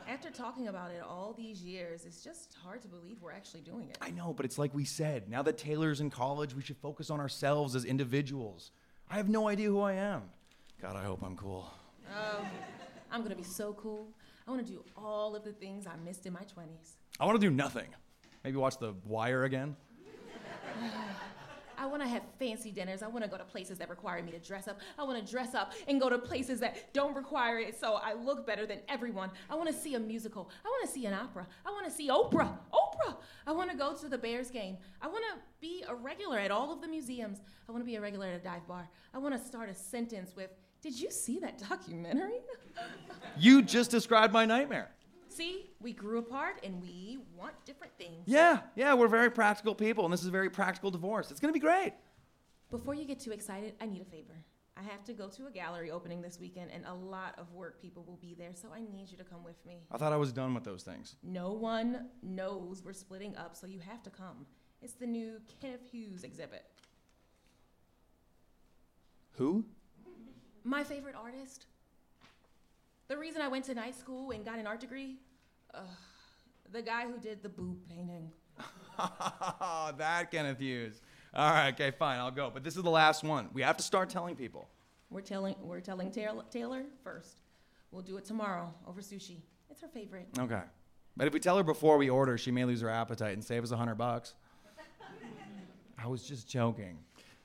After 0.09 0.31
talking 0.31 0.69
about 0.69 0.93
it 0.93 1.03
all 1.07 1.35
these 1.37 1.63
years, 1.63 2.07
it's 2.07 2.25
just 2.25 2.57
hard 2.65 2.81
to 2.83 2.89
believe 2.89 3.19
we're 3.21 3.33
actually 3.33 3.61
doing 3.61 3.91
it. 3.91 3.99
I 4.01 4.11
know, 4.11 4.33
but 4.33 4.47
it's 4.47 4.57
like 4.57 4.73
we 4.75 4.85
said. 4.87 5.29
Now 5.29 5.43
that 5.43 5.59
Taylor's 5.59 6.01
in 6.01 6.09
college, 6.09 6.55
we 6.55 6.63
should 6.63 6.79
focus 6.79 7.11
on 7.11 7.21
ourselves 7.21 7.77
as 7.77 7.85
individuals. 7.85 8.71
I 9.11 9.17
have 9.17 9.29
no 9.29 9.47
idea 9.47 9.69
who 9.69 9.81
I 9.81 9.93
am. 9.95 10.23
God, 10.81 10.97
I 10.97 11.05
hope 11.05 11.23
I'm 11.23 11.37
cool. 11.37 11.71
Oh, 12.15 12.47
I'm 13.11 13.23
gonna 13.23 13.35
be 13.35 13.43
so 13.43 13.75
cool. 13.75 14.09
I 14.47 14.51
wanna 14.51 14.63
do 14.63 14.83
all 14.97 15.37
of 15.37 15.45
the 15.45 15.53
things 15.53 15.87
I 15.87 15.97
missed 16.03 16.25
in 16.25 16.33
my 16.33 16.41
20s. 16.41 16.95
I 17.21 17.27
want 17.27 17.39
to 17.39 17.47
do 17.47 17.55
nothing. 17.55 17.89
Maybe 18.47 18.59
watch 18.59 18.79
The 18.79 18.95
Wire 19.05 19.43
again. 19.43 19.75
I 21.77 21.85
want 21.85 22.01
to 22.01 22.09
have 22.09 22.23
fancy 22.39 22.71
dinners. 22.71 23.03
I 23.03 23.09
want 23.09 23.25
to 23.25 23.29
go 23.29 23.37
to 23.37 23.43
places 23.43 23.77
that 23.79 23.91
require 23.91 24.23
me 24.23 24.31
to 24.31 24.39
dress 24.39 24.69
up. 24.69 24.79
I 24.97 25.03
want 25.03 25.19
to 25.19 25.29
dress 25.29 25.53
up 25.53 25.73
and 25.89 26.01
go 26.01 26.09
to 26.09 26.17
places 26.17 26.61
that 26.61 26.95
don't 26.95 27.17
require 27.17 27.59
it 27.59 27.77
so 27.77 27.95
I 27.95 28.15
look 28.15 28.47
better 28.47 28.65
than 28.65 28.79
everyone. 28.89 29.33
I 29.51 29.57
want 29.57 29.69
to 29.69 29.75
see 29.75 29.97
a 29.97 29.99
musical. 29.99 30.49
I 30.65 30.69
want 30.69 30.87
to 30.87 30.95
see 30.95 31.07
an 31.07 31.13
opera. 31.13 31.45
I 31.67 31.73
want 31.73 31.87
to 31.87 31.91
see 31.91 32.09
Oprah. 32.09 32.57
Oprah! 32.73 33.17
I 33.49 33.51
want 33.51 33.69
to 33.73 33.77
go 33.77 33.97
to 33.97 34.09
the 34.09 34.17
Bears 34.17 34.53
game. 34.53 34.77
I 35.03 35.09
want 35.09 35.25
to 35.25 35.41
be 35.61 35.83
a 35.89 35.95
regular 35.97 36.39
at 36.39 36.53
all 36.53 36.73
of 36.73 36.81
the 36.81 36.87
museums. 36.87 37.41
I 37.69 37.73
want 37.73 37.83
to 37.83 37.87
be 37.87 37.97
a 37.97 38.01
regular 38.01 38.27
at 38.27 38.35
a 38.35 38.45
dive 38.45 38.69
bar. 38.69 38.89
I 39.13 39.19
want 39.19 39.35
to 39.35 39.45
start 39.45 39.71
a 39.71 39.75
sentence 39.75 40.37
with, 40.37 40.51
Did 40.83 40.95
you 41.01 41.11
see 41.11 41.41
that 41.41 41.59
documentary? 41.69 42.43
You 43.41 43.61
just 43.61 43.91
described 43.91 44.33
my 44.33 44.45
nightmare. 44.45 44.93
See, 45.37 45.71
we 45.81 45.93
grew 45.93 46.19
apart 46.19 46.61
and 46.65 46.81
we 46.81 47.19
want 47.37 47.55
different 47.65 47.93
things. 47.99 48.25
Yeah, 48.27 48.61
yeah, 48.75 48.95
we're 48.95 49.09
very 49.09 49.31
practical 49.31 49.75
people, 49.75 50.05
and 50.05 50.13
this 50.13 50.23
is 50.23 50.29
a 50.29 50.33
very 50.33 50.51
practical 50.51 50.91
divorce. 50.91 51.31
It's 51.31 51.41
gonna 51.41 51.53
be 51.53 51.61
great. 51.61 51.93
Before 52.71 52.95
you 52.95 53.05
get 53.05 53.21
too 53.21 53.33
excited, 53.33 53.75
I 53.81 53.87
need 53.87 54.03
a 54.03 54.07
favor. 54.07 54.45
I 54.79 54.83
have 54.83 55.05
to 55.05 55.15
go 55.15 55.29
to 55.29 55.47
a 55.47 55.51
gallery 55.51 55.91
opening 55.91 56.21
this 56.21 56.39
weekend, 56.39 56.71
and 56.71 56.85
a 56.85 56.93
lot 56.93 57.35
of 57.39 57.51
work 57.53 57.81
people 57.81 58.05
will 58.05 58.17
be 58.17 58.35
there, 58.35 58.55
so 58.55 58.69
I 58.75 58.81
need 58.81 59.11
you 59.11 59.17
to 59.17 59.25
come 59.25 59.43
with 59.43 59.65
me. 59.65 59.87
I 59.91 59.97
thought 59.97 60.13
I 60.13 60.19
was 60.19 60.33
done 60.33 60.53
with 60.53 60.65
those 60.65 60.83
things. 60.83 61.17
No 61.23 61.53
one 61.53 62.09
knows 62.23 62.83
we're 62.85 62.93
splitting 62.93 63.37
up, 63.37 63.57
so 63.57 63.67
you 63.67 63.79
have 63.79 64.03
to 64.03 64.11
come. 64.11 64.47
It's 64.83 64.93
the 64.93 65.07
new 65.07 65.41
Kenneth 65.61 65.89
Hughes 65.91 66.25
exhibit. 66.25 66.65
Who? 69.33 69.65
My 70.65 70.85
favorite 70.85 71.15
artist. 71.15 71.67
The 73.09 73.17
reason 73.17 73.41
I 73.41 73.49
went 73.49 73.65
to 73.67 73.75
night 73.75 73.95
school 73.95 74.33
and 74.33 74.45
got 74.45 74.59
an 74.59 74.67
art 74.67 74.81
degree? 74.81 75.17
Ugh, 75.77 75.83
the 76.73 76.83
guy 76.83 77.07
who 77.07 77.19
did 77.19 77.43
the 77.43 77.49
boob 77.49 77.79
painting. 77.89 78.31
that 78.99 80.31
Kenneth 80.31 80.59
Hughes. 80.59 81.01
All 81.35 81.51
right, 81.51 81.75
okay, 81.75 81.91
fine, 81.91 82.19
I'll 82.19 82.31
go. 82.31 82.51
But 82.53 82.65
this 82.65 82.77
is 82.77 82.83
the 82.83 82.91
last 82.91 83.23
one. 83.23 83.49
We 83.53 83.63
have 83.63 83.77
to 83.77 83.83
start 83.83 84.09
telling 84.09 84.37
people. 84.37 84.69
We're 85.11 85.21
telling, 85.21 85.55
we're 85.61 85.81
telling 85.81 86.11
Taylor, 86.11 86.45
Taylor 86.51 86.85
first. 87.05 87.43
We'll 87.91 88.03
do 88.03 88.17
it 88.17 88.25
tomorrow 88.25 88.75
over 88.87 89.01
sushi. 89.01 89.43
It's 89.71 89.83
her 89.83 89.89
favorite. 89.89 90.29
Okay. 90.39 90.63
But 91.17 91.27
if 91.27 91.33
we 91.33 91.41
tell 91.41 91.57
her 91.57 91.63
before 91.63 91.99
we 91.99 92.11
order, 92.11 92.37
she 92.37 92.51
may 92.51 92.65
lose 92.65 92.81
her 92.81 92.91
appetite 92.91 93.35
and 93.35 93.45
save 93.45 93.63
us 93.63 93.71
a 93.71 93.77
hundred 93.77 93.97
bucks. 93.97 94.35
I 95.99 96.07
was 96.07 96.23
just 96.23 96.49
joking. 96.49 96.99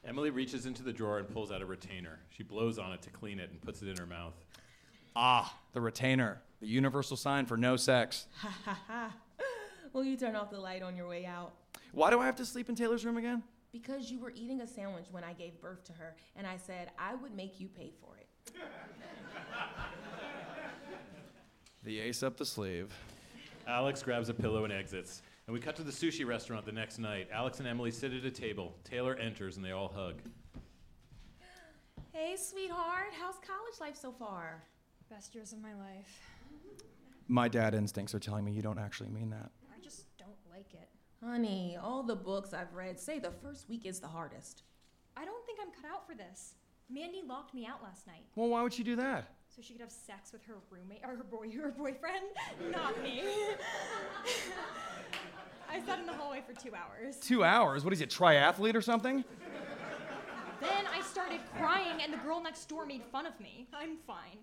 Emily 0.04 0.30
reaches 0.30 0.66
into 0.66 0.84
the 0.84 0.92
drawer 0.92 1.20
and 1.20 1.30
pulls 1.30 1.52
out 1.52 1.62
a 1.62 1.66
retainer. 1.66 2.20
She 2.30 2.44
blows 2.44 2.80
on 2.80 2.92
it 2.92 3.02
to 3.04 3.10
clean 3.12 3.40
it 3.40 3.52
and 3.52 3.62
puts 3.62 3.82
it 3.82 3.88
in 3.88 3.98
her 3.98 4.06
mouth. 4.06 4.34
Ah, 5.16 5.58
the 5.74 5.82
retainer, 5.82 6.42
the 6.60 6.68
universal 6.68 7.18
sign 7.18 7.46
for 7.46 7.58
no 7.58 7.76
sex. 7.76 8.28
Ha 8.40 8.56
ha 8.66 8.80
ha. 8.88 9.14
Will 9.94 10.06
you 10.06 10.16
turn 10.16 10.36
off 10.36 10.50
the 10.50 10.60
light 10.60 10.82
on 10.82 10.96
your 10.96 11.08
way 11.08 11.26
out? 11.26 11.54
Why 11.92 12.10
do 12.10 12.20
I 12.20 12.26
have 12.26 12.38
to 12.38 12.46
sleep 12.46 12.70
in 12.70 12.76
Taylor's 12.76 13.06
room 13.06 13.18
again? 13.18 13.44
Because 13.74 14.10
you 14.10 14.20
were 14.20 14.32
eating 14.36 14.62
a 14.62 14.68
sandwich 14.68 15.06
when 15.12 15.24
I 15.24 15.34
gave 15.34 15.60
birth 15.62 15.84
to 15.86 15.94
her, 15.94 16.16
and 16.36 16.48
I 16.48 16.58
said 16.58 16.92
I 16.98 17.16
would 17.16 17.36
make 17.36 17.60
you 17.60 17.68
pay 17.68 17.92
for 18.00 18.16
it. 18.18 18.28
The 21.84 22.00
ace 22.00 22.22
up 22.22 22.38
the 22.38 22.46
sleeve. 22.46 22.94
Alex 23.68 24.04
grabs 24.04 24.30
a 24.30 24.36
pillow 24.36 24.66
and 24.66 24.72
exits. 24.74 25.24
And 25.48 25.54
we 25.54 25.60
cut 25.60 25.76
to 25.78 25.84
the 25.84 25.92
sushi 25.92 26.26
restaurant 26.26 26.64
the 26.64 26.72
next 26.72 27.00
night. 27.00 27.28
Alex 27.34 27.58
and 27.58 27.68
Emily 27.68 27.90
sit 27.90 28.14
at 28.14 28.24
a 28.24 28.30
table. 28.30 28.76
Taylor 28.84 29.16
enters 29.16 29.56
and 29.56 29.66
they 29.66 29.72
all 29.72 29.88
hug. 29.88 30.22
Hey, 32.14 32.36
sweetheart, 32.38 33.14
how's 33.20 33.36
college 33.36 33.80
life 33.80 33.96
so 33.96 34.12
far? 34.12 34.62
Best 35.12 35.36
years 35.36 35.52
of 35.52 35.62
my 35.62 35.74
life. 35.74 36.22
My 37.28 37.50
dad 37.50 37.76
instincts 37.76 38.16
are 38.16 38.20
telling 38.20 38.46
me 38.46 38.54
you 38.54 38.62
don't 38.62 38.80
actually 38.80 39.10
mean 39.10 39.30
that. 39.32 39.52
I 39.76 39.78
just 39.84 40.06
don't 40.18 40.30
like 40.50 40.74
it. 40.74 40.88
Honey, 41.22 41.78
all 41.82 42.02
the 42.02 42.16
books 42.16 42.54
I've 42.54 42.74
read 42.74 42.98
say 42.98 43.20
the 43.20 43.32
first 43.44 43.68
week 43.68 43.86
is 43.86 44.00
the 44.00 44.08
hardest. 44.08 44.64
I 45.18 45.26
don't 45.26 45.46
think 45.46 45.60
I'm 45.62 45.72
cut 45.82 45.92
out 45.92 46.08
for 46.08 46.16
this. 46.16 46.56
Mandy 46.90 47.24
locked 47.28 47.54
me 47.54 47.66
out 47.66 47.84
last 47.84 48.08
night 48.08 48.24
Well, 48.36 48.48
why 48.48 48.64
would 48.64 48.74
she 48.74 48.84
do 48.84 48.96
that? 48.96 49.26
so 49.54 49.62
she 49.62 49.74
could 49.74 49.82
have 49.82 49.92
sex 49.92 50.32
with 50.32 50.46
her 50.46 50.56
roommate 50.70 51.02
or 51.04 51.18
her 51.18 51.26
boy, 51.26 51.52
her 51.62 51.72
boyfriend, 51.72 52.24
not 52.72 53.04
me. 53.04 53.22
I 55.70 55.82
sat 55.86 56.00
in 56.00 56.06
the 56.06 56.14
hallway 56.14 56.42
for 56.48 56.54
two 56.54 56.74
hours. 56.74 57.18
Two 57.18 57.44
hours? 57.44 57.84
What 57.84 57.92
is 57.92 58.00
it, 58.00 58.10
triathlete 58.10 58.76
or 58.76 58.82
something? 58.82 59.26
Then 60.62 60.86
I 60.94 61.02
started 61.02 61.42
crying, 61.58 62.02
and 62.02 62.14
the 62.14 62.18
girl 62.18 62.42
next 62.42 62.70
door 62.70 62.86
made 62.86 63.04
fun 63.12 63.26
of 63.26 63.38
me. 63.42 63.68
I'm 63.74 63.98
fine. 64.08 64.38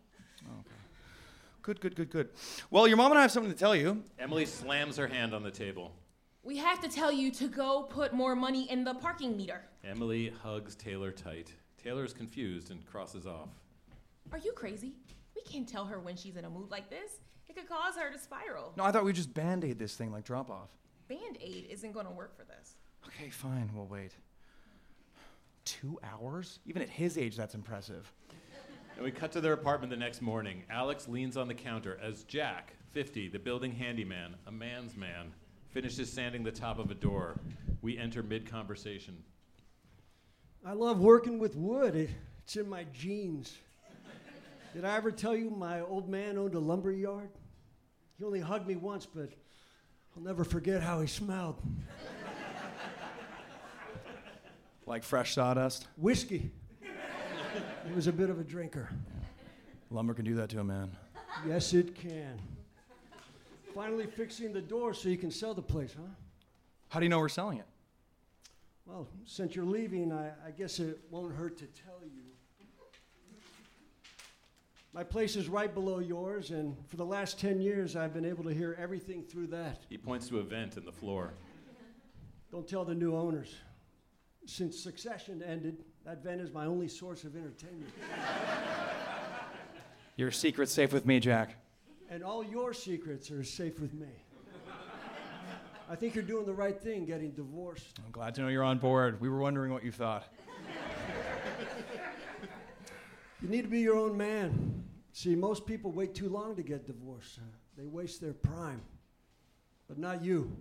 Good, 1.68 1.82
good, 1.82 1.96
good, 1.96 2.08
good. 2.08 2.28
Well, 2.70 2.88
your 2.88 2.96
mom 2.96 3.12
and 3.12 3.18
I 3.18 3.20
have 3.20 3.30
something 3.30 3.52
to 3.52 3.58
tell 3.58 3.76
you. 3.76 4.02
Emily 4.18 4.46
slams 4.46 4.96
her 4.96 5.06
hand 5.06 5.34
on 5.34 5.42
the 5.42 5.50
table. 5.50 5.92
We 6.42 6.56
have 6.56 6.80
to 6.80 6.88
tell 6.88 7.12
you 7.12 7.30
to 7.32 7.46
go 7.46 7.82
put 7.82 8.14
more 8.14 8.34
money 8.34 8.70
in 8.70 8.84
the 8.84 8.94
parking 8.94 9.36
meter. 9.36 9.60
Emily 9.84 10.32
hugs 10.42 10.74
Taylor 10.74 11.10
tight. 11.10 11.52
Taylor 11.76 12.06
is 12.06 12.14
confused 12.14 12.70
and 12.70 12.82
crosses 12.86 13.26
off. 13.26 13.50
Are 14.32 14.38
you 14.38 14.52
crazy? 14.52 14.94
We 15.36 15.42
can't 15.42 15.68
tell 15.68 15.84
her 15.84 16.00
when 16.00 16.16
she's 16.16 16.36
in 16.36 16.46
a 16.46 16.50
mood 16.50 16.70
like 16.70 16.88
this. 16.88 17.18
It 17.50 17.54
could 17.54 17.68
cause 17.68 17.96
her 17.96 18.10
to 18.10 18.18
spiral. 18.18 18.72
No, 18.78 18.84
I 18.84 18.90
thought 18.90 19.04
we'd 19.04 19.16
just 19.16 19.34
band 19.34 19.62
aid 19.62 19.78
this 19.78 19.94
thing 19.94 20.10
like 20.10 20.24
drop 20.24 20.50
off. 20.50 20.70
Band 21.06 21.36
aid 21.38 21.66
isn't 21.68 21.92
going 21.92 22.06
to 22.06 22.12
work 22.12 22.34
for 22.34 22.44
this. 22.44 22.76
Okay, 23.08 23.28
fine, 23.28 23.68
we'll 23.74 23.84
wait. 23.84 24.12
Two 25.66 26.00
hours? 26.02 26.60
Even 26.64 26.80
at 26.80 26.88
his 26.88 27.18
age, 27.18 27.36
that's 27.36 27.54
impressive. 27.54 28.10
And 28.98 29.04
we 29.04 29.12
cut 29.12 29.30
to 29.32 29.40
their 29.40 29.52
apartment 29.52 29.90
the 29.90 29.96
next 29.96 30.20
morning. 30.20 30.64
Alex 30.68 31.06
leans 31.06 31.36
on 31.36 31.46
the 31.46 31.54
counter 31.54 32.00
as 32.02 32.24
Jack, 32.24 32.72
50, 32.90 33.28
the 33.28 33.38
building 33.38 33.70
handyman, 33.70 34.34
a 34.48 34.50
man's 34.50 34.96
man, 34.96 35.32
finishes 35.70 36.12
sanding 36.12 36.42
the 36.42 36.50
top 36.50 36.80
of 36.80 36.90
a 36.90 36.96
door. 36.96 37.38
We 37.80 37.96
enter 37.96 38.24
mid 38.24 38.50
conversation. 38.50 39.22
I 40.66 40.72
love 40.72 40.98
working 40.98 41.38
with 41.38 41.54
wood. 41.54 41.94
It, 41.94 42.10
it's 42.42 42.56
in 42.56 42.68
my 42.68 42.86
genes. 42.92 43.56
Did 44.74 44.84
I 44.84 44.96
ever 44.96 45.12
tell 45.12 45.36
you 45.36 45.48
my 45.48 45.80
old 45.80 46.08
man 46.08 46.36
owned 46.36 46.56
a 46.56 46.58
lumber 46.58 46.90
yard? 46.90 47.30
He 48.18 48.24
only 48.24 48.40
hugged 48.40 48.66
me 48.66 48.74
once, 48.74 49.06
but 49.06 49.30
I'll 50.16 50.24
never 50.24 50.42
forget 50.42 50.82
how 50.82 51.00
he 51.00 51.06
smelled. 51.06 51.62
Like 54.86 55.04
fresh 55.04 55.34
sawdust? 55.34 55.86
Whiskey. 55.96 56.50
He 57.88 57.94
was 57.94 58.06
a 58.06 58.12
bit 58.12 58.30
of 58.30 58.38
a 58.38 58.44
drinker. 58.44 58.88
Lumber 59.90 60.14
can 60.14 60.24
do 60.24 60.34
that 60.34 60.50
to 60.50 60.60
a 60.60 60.64
man. 60.64 60.90
Yes, 61.46 61.72
it 61.72 61.94
can. 61.94 62.38
Finally 63.74 64.06
fixing 64.06 64.52
the 64.52 64.60
door 64.60 64.92
so 64.92 65.08
you 65.08 65.16
can 65.16 65.30
sell 65.30 65.54
the 65.54 65.62
place, 65.62 65.94
huh? 65.96 66.02
How 66.88 67.00
do 67.00 67.06
you 67.06 67.10
know 67.10 67.18
we're 67.18 67.28
selling 67.28 67.58
it? 67.58 67.66
Well, 68.86 69.06
since 69.24 69.54
you're 69.54 69.64
leaving, 69.64 70.12
I, 70.12 70.28
I 70.46 70.50
guess 70.50 70.80
it 70.80 71.00
won't 71.10 71.34
hurt 71.34 71.58
to 71.58 71.66
tell 71.66 72.00
you. 72.02 72.22
My 74.94 75.04
place 75.04 75.36
is 75.36 75.48
right 75.48 75.72
below 75.72 75.98
yours, 75.98 76.50
and 76.50 76.74
for 76.88 76.96
the 76.96 77.04
last 77.04 77.38
10 77.38 77.60
years, 77.60 77.94
I've 77.94 78.14
been 78.14 78.24
able 78.24 78.44
to 78.44 78.54
hear 78.54 78.76
everything 78.80 79.22
through 79.22 79.48
that. 79.48 79.84
He 79.88 79.98
points 79.98 80.28
to 80.28 80.38
a 80.38 80.42
vent 80.42 80.76
in 80.76 80.84
the 80.84 80.92
floor. 80.92 81.32
Don't 82.50 82.66
tell 82.66 82.84
the 82.84 82.94
new 82.94 83.14
owners. 83.14 83.54
Since 84.46 84.78
succession 84.78 85.42
ended, 85.42 85.84
that 86.04 86.22
vent 86.22 86.40
is 86.40 86.52
my 86.52 86.64
only 86.66 86.88
source 86.88 87.24
of 87.24 87.36
entertainment. 87.36 87.92
Your 90.16 90.30
secret's 90.30 90.72
safe 90.72 90.92
with 90.92 91.06
me, 91.06 91.20
Jack. 91.20 91.56
and 92.10 92.22
all 92.24 92.42
your 92.42 92.72
secrets 92.72 93.30
are 93.30 93.44
safe 93.44 93.78
with 93.78 93.92
me. 93.94 94.08
I 95.90 95.94
think 95.96 96.14
you're 96.14 96.24
doing 96.24 96.44
the 96.44 96.52
right 96.54 96.78
thing 96.78 97.04
getting 97.06 97.30
divorced. 97.32 97.98
I'm 98.04 98.10
glad 98.10 98.34
to 98.36 98.42
know 98.42 98.48
you're 98.48 98.62
on 98.64 98.78
board. 98.78 99.20
We 99.20 99.28
were 99.28 99.38
wondering 99.38 99.72
what 99.72 99.84
you 99.84 99.92
thought. 99.92 100.24
You 103.40 103.48
need 103.48 103.62
to 103.62 103.68
be 103.68 103.80
your 103.80 103.96
own 103.96 104.16
man. 104.16 104.84
See, 105.12 105.34
most 105.34 105.64
people 105.66 105.92
wait 105.92 106.14
too 106.14 106.28
long 106.28 106.56
to 106.56 106.62
get 106.62 106.86
divorced. 106.86 107.38
They 107.76 107.86
waste 107.86 108.20
their 108.20 108.34
prime. 108.34 108.82
But 109.88 109.98
not 109.98 110.22
you. 110.22 110.54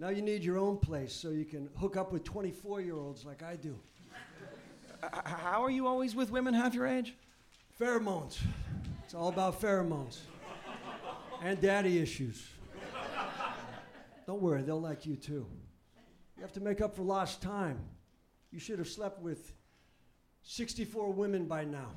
Now 0.00 0.08
you 0.08 0.22
need 0.22 0.42
your 0.42 0.56
own 0.56 0.78
place 0.78 1.12
so 1.12 1.28
you 1.28 1.44
can 1.44 1.68
hook 1.76 1.94
up 1.94 2.10
with 2.10 2.24
24 2.24 2.80
year 2.80 2.96
olds 2.96 3.26
like 3.26 3.42
I 3.42 3.56
do. 3.56 3.78
How 5.24 5.62
are 5.62 5.70
you 5.70 5.86
always 5.86 6.14
with 6.16 6.30
women 6.30 6.54
half 6.54 6.72
your 6.72 6.86
age? 6.86 7.14
Pheromones. 7.78 8.38
It's 9.04 9.12
all 9.12 9.28
about 9.28 9.60
pheromones. 9.60 10.20
and 11.42 11.60
daddy 11.60 11.98
issues. 11.98 12.48
Don't 14.26 14.40
worry, 14.40 14.62
they'll 14.62 14.80
like 14.80 15.04
you 15.04 15.16
too. 15.16 15.46
You 16.36 16.42
have 16.42 16.52
to 16.52 16.60
make 16.60 16.80
up 16.80 16.96
for 16.96 17.02
lost 17.02 17.42
time. 17.42 17.78
You 18.50 18.58
should 18.58 18.78
have 18.78 18.88
slept 18.88 19.20
with 19.20 19.52
64 20.44 21.12
women 21.12 21.44
by 21.44 21.64
now. 21.64 21.90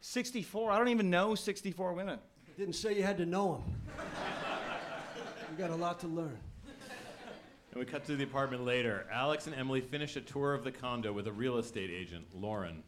64? 0.00 0.72
I 0.72 0.78
don't 0.78 0.88
even 0.88 1.10
know 1.10 1.34
64 1.34 1.92
women. 1.92 2.18
Didn't 2.56 2.74
say 2.74 2.96
you 2.96 3.02
had 3.02 3.18
to 3.18 3.26
know 3.26 3.62
them. 3.66 4.06
you 5.50 5.58
got 5.58 5.68
a 5.68 5.76
lot 5.76 6.00
to 6.00 6.06
learn. 6.06 6.38
And 7.74 7.80
we 7.80 7.90
cut 7.90 8.04
to 8.04 8.14
the 8.14 8.22
apartment 8.22 8.64
later. 8.64 9.04
Alex 9.12 9.48
and 9.48 9.56
Emily 9.56 9.80
finish 9.80 10.14
a 10.14 10.20
tour 10.20 10.54
of 10.54 10.62
the 10.62 10.70
condo 10.70 11.12
with 11.12 11.26
a 11.26 11.32
real 11.32 11.58
estate 11.58 11.90
agent, 11.90 12.24
Lauren. 12.32 12.84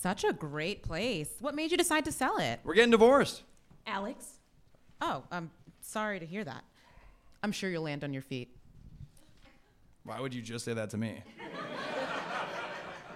Such 0.00 0.22
a 0.22 0.32
great 0.32 0.84
place. 0.84 1.30
What 1.40 1.56
made 1.56 1.72
you 1.72 1.76
decide 1.76 2.04
to 2.04 2.12
sell 2.12 2.38
it? 2.38 2.60
We're 2.62 2.74
getting 2.74 2.92
divorced. 2.92 3.42
Alex? 3.84 4.34
Oh, 5.00 5.24
I'm 5.32 5.50
sorry 5.80 6.20
to 6.20 6.26
hear 6.26 6.44
that. 6.44 6.62
I'm 7.42 7.50
sure 7.50 7.68
you'll 7.68 7.82
land 7.82 8.04
on 8.04 8.12
your 8.12 8.22
feet. 8.22 8.56
Why 10.04 10.20
would 10.20 10.32
you 10.32 10.40
just 10.40 10.64
say 10.64 10.72
that 10.72 10.90
to 10.90 10.96
me? 10.96 11.24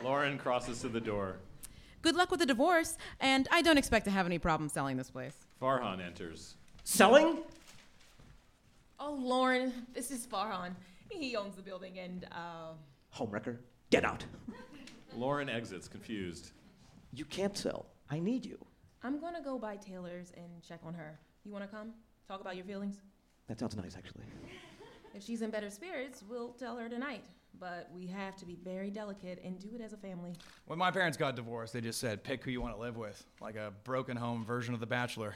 Lauren 0.03 0.39
crosses 0.39 0.81
to 0.81 0.89
the 0.89 1.01
door. 1.01 1.37
Good 2.03 2.17
luck 2.17 2.33
with 2.33 2.41
the 2.41 2.47
divorce, 2.47 2.99
and 3.21 3.47
I 3.53 3.63
don't 3.63 3.79
expect 3.79 4.07
to 4.07 4.11
have 4.11 4.27
any 4.27 4.41
problem 4.41 4.69
selling 4.69 4.97
this 4.97 5.11
place. 5.11 5.37
Farhan 5.63 6.05
enters. 6.05 6.57
Selling? 6.83 7.39
Oh, 9.03 9.15
Lauren, 9.19 9.73
this 9.95 10.11
is 10.11 10.27
Farhan. 10.27 10.75
He 11.09 11.35
owns 11.35 11.57
the 11.57 11.63
building 11.63 11.99
and, 11.99 12.27
uh, 12.33 12.75
Homewrecker, 13.17 13.57
get 13.89 14.05
out. 14.05 14.27
Lauren 15.17 15.49
exits, 15.49 15.89
confused. 15.89 16.53
You 17.15 17.25
can't 17.25 17.57
sell. 17.57 17.87
I 18.11 18.19
need 18.21 18.45
you. 18.45 18.59
I'm 19.03 19.19
gonna 19.19 19.43
go 19.43 19.59
by 19.59 19.77
Taylor's 19.77 20.33
and 20.37 20.63
check 20.63 20.81
on 20.85 20.93
her. 20.93 21.19
You 21.45 21.51
wanna 21.51 21.67
come? 21.67 21.95
Talk 22.29 22.43
about 22.43 22.57
your 22.57 22.67
feelings? 22.67 23.01
That 23.49 23.59
sounds 23.59 23.75
nice, 23.75 23.97
actually. 23.97 24.25
If 25.15 25.25
she's 25.25 25.41
in 25.41 25.51
better 25.51 25.71
spirits, 25.71 26.23
we'll 26.29 26.53
tell 26.53 26.77
her 26.77 26.91
tonight. 26.91 27.25
But 27.59 27.91
we 27.95 28.07
have 28.07 28.37
to 28.37 28.47
be 28.47 28.55
very 28.63 28.91
delicate 28.91 29.41
and 29.43 29.59
do 29.59 29.75
it 29.75 29.81
as 29.81 29.95
a 29.95 29.97
family. 29.97 30.35
When 30.67 30.79
my 30.79 30.91
parents 30.91 31.17
got 31.17 31.35
divorced, 31.35 31.73
they 31.73 31.81
just 31.81 31.99
said, 31.99 32.23
pick 32.23 32.45
who 32.45 32.51
you 32.51 32.61
want 32.61 32.75
to 32.77 32.81
live 32.81 32.97
with, 32.99 33.25
like 33.41 33.57
a 33.57 33.73
broken 33.83 34.17
home 34.17 34.45
version 34.45 34.75
of 34.75 34.81
The 34.81 34.87
Bachelor. 34.87 35.35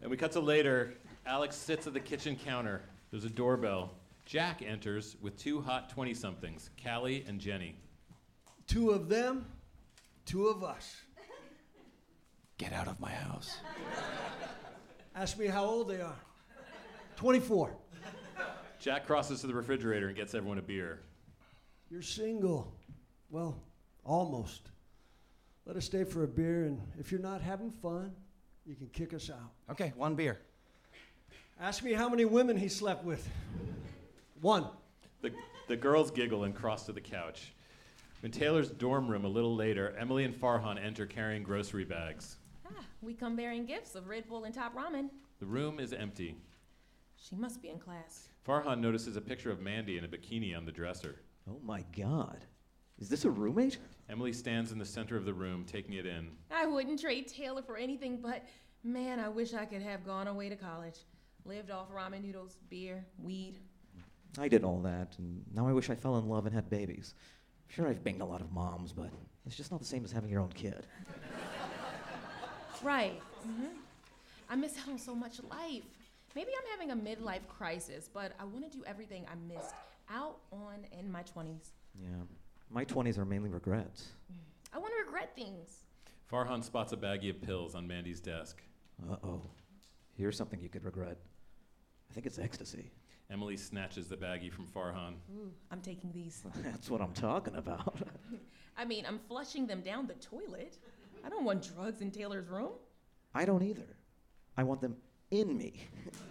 And 0.00 0.10
we 0.10 0.16
cut 0.16 0.32
to 0.32 0.40
later. 0.40 0.94
Alex 1.26 1.56
sits 1.56 1.86
at 1.86 1.92
the 1.92 2.00
kitchen 2.00 2.36
counter. 2.36 2.82
There's 3.10 3.24
a 3.24 3.30
doorbell. 3.30 3.90
Jack 4.24 4.62
enters 4.62 5.16
with 5.20 5.36
two 5.36 5.60
hot 5.60 5.90
20 5.90 6.14
somethings, 6.14 6.70
Callie 6.82 7.24
and 7.26 7.40
Jenny. 7.40 7.76
Two 8.66 8.90
of 8.90 9.08
them, 9.08 9.46
two 10.24 10.46
of 10.46 10.62
us. 10.62 10.96
Get 12.58 12.72
out 12.72 12.88
of 12.88 12.98
my 13.00 13.10
house. 13.10 13.58
Ask 15.14 15.38
me 15.38 15.46
how 15.46 15.64
old 15.64 15.88
they 15.88 16.00
are. 16.00 16.16
24. 17.16 17.76
Jack 18.78 19.06
crosses 19.06 19.40
to 19.40 19.46
the 19.46 19.54
refrigerator 19.54 20.08
and 20.08 20.16
gets 20.16 20.34
everyone 20.34 20.58
a 20.58 20.62
beer. 20.62 21.00
You're 21.90 22.02
single. 22.02 22.72
Well, 23.30 23.60
almost. 24.04 24.70
Let 25.64 25.76
us 25.76 25.84
stay 25.84 26.04
for 26.04 26.22
a 26.22 26.28
beer, 26.28 26.64
and 26.64 26.80
if 26.98 27.10
you're 27.10 27.20
not 27.20 27.40
having 27.40 27.70
fun, 27.70 28.12
you 28.64 28.74
can 28.74 28.86
kick 28.88 29.12
us 29.14 29.30
out. 29.30 29.52
Okay, 29.70 29.92
one 29.96 30.14
beer. 30.14 30.38
Ask 31.58 31.82
me 31.82 31.94
how 31.94 32.08
many 32.10 32.26
women 32.26 32.56
he 32.56 32.68
slept 32.68 33.02
with. 33.02 33.28
One. 34.42 34.66
The, 35.22 35.32
the 35.68 35.76
girls 35.76 36.10
giggle 36.10 36.44
and 36.44 36.54
cross 36.54 36.84
to 36.84 36.92
the 36.92 37.00
couch. 37.00 37.54
In 38.22 38.30
Taylor's 38.30 38.70
dorm 38.70 39.08
room 39.08 39.24
a 39.24 39.28
little 39.28 39.56
later, 39.56 39.96
Emily 39.98 40.24
and 40.24 40.34
Farhan 40.34 40.82
enter 40.82 41.06
carrying 41.06 41.42
grocery 41.42 41.84
bags. 41.84 42.36
Ah, 42.66 42.84
we 43.00 43.14
come 43.14 43.36
bearing 43.36 43.64
gifts 43.64 43.94
of 43.94 44.06
Red 44.06 44.28
Bull 44.28 44.44
and 44.44 44.54
top 44.54 44.74
ramen. 44.76 45.08
The 45.40 45.46
room 45.46 45.80
is 45.80 45.94
empty. 45.94 46.36
She 47.16 47.34
must 47.34 47.62
be 47.62 47.70
in 47.70 47.78
class. 47.78 48.28
Farhan 48.46 48.80
notices 48.80 49.16
a 49.16 49.20
picture 49.22 49.50
of 49.50 49.60
Mandy 49.60 49.96
in 49.96 50.04
a 50.04 50.08
bikini 50.08 50.54
on 50.54 50.66
the 50.66 50.72
dresser. 50.72 51.16
Oh 51.50 51.58
my 51.64 51.84
god. 51.96 52.44
Is 52.98 53.08
this 53.08 53.24
a 53.24 53.30
roommate? 53.30 53.78
Emily 54.10 54.32
stands 54.32 54.72
in 54.72 54.78
the 54.78 54.84
center 54.84 55.16
of 55.16 55.24
the 55.24 55.34
room, 55.34 55.64
taking 55.64 55.94
it 55.94 56.04
in. 56.04 56.28
I 56.50 56.66
wouldn't 56.66 57.00
trade 57.00 57.28
Taylor 57.28 57.62
for 57.62 57.78
anything, 57.78 58.18
but 58.20 58.44
man, 58.84 59.20
I 59.20 59.28
wish 59.28 59.54
I 59.54 59.64
could 59.64 59.82
have 59.82 60.04
gone 60.04 60.28
away 60.28 60.50
to 60.50 60.56
college. 60.56 60.98
Lived 61.46 61.70
off 61.70 61.88
ramen 61.92 62.22
noodles, 62.22 62.56
beer, 62.68 63.04
weed. 63.22 63.58
I 64.38 64.48
did 64.48 64.64
all 64.64 64.80
that, 64.80 65.14
and 65.18 65.42
now 65.54 65.66
I 65.66 65.72
wish 65.72 65.88
I 65.88 65.94
fell 65.94 66.18
in 66.18 66.28
love 66.28 66.44
and 66.46 66.54
had 66.54 66.68
babies. 66.68 67.14
Sure, 67.68 67.88
I've 67.88 68.02
banged 68.04 68.20
a 68.20 68.24
lot 68.24 68.40
of 68.40 68.52
moms, 68.52 68.92
but 68.92 69.10
it's 69.46 69.56
just 69.56 69.70
not 69.70 69.80
the 69.80 69.86
same 69.86 70.04
as 70.04 70.12
having 70.12 70.30
your 70.30 70.40
own 70.40 70.50
kid. 70.52 70.86
Right. 72.82 73.20
hmm 73.42 73.66
I 74.48 74.54
miss 74.56 74.76
out 74.82 74.88
on 74.88 74.98
so 74.98 75.14
much 75.14 75.40
life. 75.50 75.84
Maybe 76.34 76.50
I'm 76.56 76.78
having 76.78 76.90
a 76.90 76.96
midlife 77.16 77.46
crisis, 77.48 78.10
but 78.12 78.32
I 78.38 78.44
want 78.44 78.70
to 78.70 78.76
do 78.78 78.84
everything 78.86 79.24
I 79.30 79.34
missed 79.52 79.74
out 80.10 80.38
on 80.52 80.84
in 80.98 81.10
my 81.10 81.22
20s. 81.22 81.70
Yeah. 82.00 82.08
My 82.70 82.84
20s 82.84 83.16
are 83.18 83.24
mainly 83.24 83.48
regrets. 83.48 84.08
I 84.72 84.78
want 84.78 84.92
to 84.98 85.04
regret 85.04 85.34
things. 85.34 85.84
Farhan 86.30 86.62
spots 86.62 86.92
a 86.92 86.96
baggie 86.96 87.30
of 87.30 87.40
pills 87.40 87.74
on 87.74 87.86
Mandy's 87.86 88.20
desk. 88.20 88.60
Uh 89.10 89.16
oh. 89.24 89.42
Here's 90.16 90.36
something 90.36 90.60
you 90.60 90.68
could 90.68 90.84
regret. 90.84 91.16
I 92.10 92.14
think 92.14 92.26
it's 92.26 92.38
ecstasy. 92.38 92.90
Emily 93.30 93.56
snatches 93.56 94.06
the 94.06 94.16
baggie 94.16 94.52
from 94.52 94.66
Farhan. 94.66 95.14
Ooh, 95.36 95.50
I'm 95.70 95.80
taking 95.80 96.12
these. 96.12 96.42
That's 96.56 96.88
what 96.88 97.00
I'm 97.00 97.12
talking 97.12 97.56
about. 97.56 97.98
I 98.76 98.84
mean, 98.84 99.04
I'm 99.06 99.18
flushing 99.26 99.66
them 99.66 99.80
down 99.80 100.06
the 100.06 100.14
toilet. 100.14 100.78
I 101.24 101.28
don't 101.28 101.44
want 101.44 101.66
drugs 101.74 102.02
in 102.02 102.10
Taylor's 102.10 102.48
room. 102.48 102.72
I 103.34 103.44
don't 103.44 103.62
either. 103.62 103.96
I 104.56 104.62
want 104.62 104.80
them 104.80 104.96
in 105.30 105.56
me. 105.56 105.82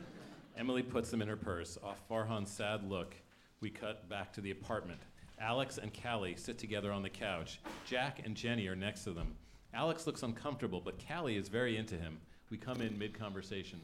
Emily 0.58 0.84
puts 0.84 1.12
them 1.12 1.22
in 1.22 1.28
her 1.28 1.36
purse. 1.36 1.78
Off 1.84 2.00
Farhan's 2.10 2.50
sad 2.50 2.90
look, 2.90 3.14
we 3.60 3.70
cut 3.70 4.08
back 4.08 4.32
to 4.34 4.42
the 4.42 4.52
apartment. 4.52 5.02
Alex 5.40 5.78
and 5.78 5.92
Callie 5.94 6.36
sit 6.38 6.58
together 6.58 6.94
on 6.94 7.04
the 7.04 7.10
couch. 7.10 7.60
Jack 7.86 8.22
and 8.26 8.36
Jenny 8.36 8.68
are 8.68 8.76
next 8.76 9.04
to 9.04 9.12
them. 9.12 9.36
Alex 9.74 10.08
looks 10.08 10.24
uncomfortable, 10.24 10.80
but 10.80 10.96
Callie 11.06 11.36
is 11.36 11.50
very 11.50 11.76
into 11.76 11.96
him. 11.96 12.20
We 12.50 12.58
come 12.58 12.82
in 12.82 12.98
mid 12.98 13.14
conversation. 13.14 13.82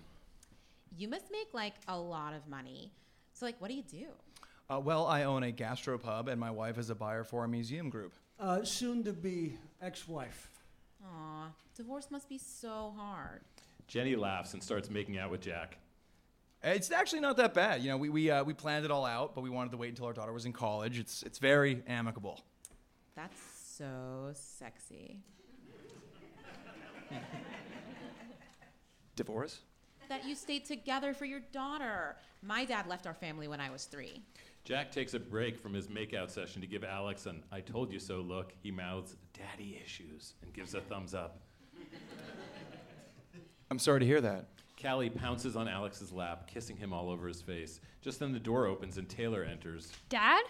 You 0.97 1.07
must 1.07 1.31
make 1.31 1.53
like 1.53 1.75
a 1.87 1.97
lot 1.97 2.33
of 2.33 2.47
money. 2.47 2.91
So, 3.33 3.45
like, 3.45 3.59
what 3.59 3.69
do 3.69 3.73
you 3.75 3.83
do? 3.83 4.07
Uh, 4.69 4.79
well, 4.79 5.05
I 5.05 5.23
own 5.23 5.43
a 5.43 5.51
gastropub, 5.51 6.27
and 6.27 6.39
my 6.39 6.51
wife 6.51 6.77
is 6.77 6.89
a 6.89 6.95
buyer 6.95 7.23
for 7.23 7.43
a 7.43 7.47
museum 7.47 7.89
group. 7.89 8.13
Uh, 8.39 8.63
soon 8.63 9.03
to 9.03 9.13
be 9.13 9.57
ex 9.81 10.07
wife. 10.07 10.49
Aw, 11.03 11.47
divorce 11.75 12.07
must 12.11 12.29
be 12.29 12.37
so 12.37 12.93
hard. 12.95 13.41
Jenny 13.87 14.15
laughs 14.15 14.53
and 14.53 14.63
starts 14.63 14.89
making 14.89 15.17
out 15.17 15.31
with 15.31 15.41
Jack. 15.41 15.77
It's 16.63 16.91
actually 16.91 17.21
not 17.21 17.37
that 17.37 17.53
bad. 17.53 17.81
You 17.81 17.89
know, 17.89 17.97
we, 17.97 18.09
we, 18.09 18.29
uh, 18.29 18.43
we 18.43 18.53
planned 18.53 18.85
it 18.85 18.91
all 18.91 19.05
out, 19.05 19.33
but 19.33 19.41
we 19.41 19.49
wanted 19.49 19.71
to 19.71 19.77
wait 19.77 19.89
until 19.89 20.05
our 20.05 20.13
daughter 20.13 20.31
was 20.31 20.45
in 20.45 20.53
college. 20.53 20.99
It's, 20.99 21.23
it's 21.23 21.39
very 21.39 21.81
amicable. 21.87 22.39
That's 23.15 23.37
so 23.77 24.31
sexy. 24.33 25.21
Divorce? 29.15 29.59
That 30.11 30.27
you 30.27 30.35
stayed 30.35 30.65
together 30.65 31.13
for 31.13 31.23
your 31.23 31.39
daughter. 31.53 32.17
My 32.41 32.65
dad 32.65 32.85
left 32.85 33.07
our 33.07 33.13
family 33.13 33.47
when 33.47 33.61
I 33.61 33.69
was 33.69 33.85
three. 33.85 34.21
Jack 34.65 34.91
takes 34.91 35.13
a 35.13 35.19
break 35.19 35.57
from 35.57 35.73
his 35.73 35.87
makeout 35.87 36.29
session 36.29 36.59
to 36.59 36.67
give 36.67 36.83
Alex 36.83 37.27
an 37.27 37.41
I 37.49 37.61
told 37.61 37.93
you 37.93 37.97
so 37.97 38.17
look. 38.17 38.51
He 38.61 38.71
mouths, 38.71 39.15
Daddy 39.31 39.81
issues, 39.81 40.33
and 40.41 40.51
gives 40.51 40.75
a 40.75 40.81
thumbs 40.81 41.13
up. 41.13 41.39
I'm 43.71 43.79
sorry 43.79 44.01
to 44.01 44.05
hear 44.05 44.19
that. 44.19 44.49
Callie 44.81 45.09
pounces 45.09 45.55
on 45.55 45.69
Alex's 45.69 46.11
lap, 46.11 46.45
kissing 46.45 46.75
him 46.75 46.91
all 46.91 47.09
over 47.09 47.25
his 47.25 47.41
face. 47.41 47.79
Just 48.01 48.19
then 48.19 48.33
the 48.33 48.39
door 48.39 48.65
opens 48.65 48.97
and 48.97 49.07
Taylor 49.07 49.45
enters. 49.45 49.93
Dad? 50.09 50.43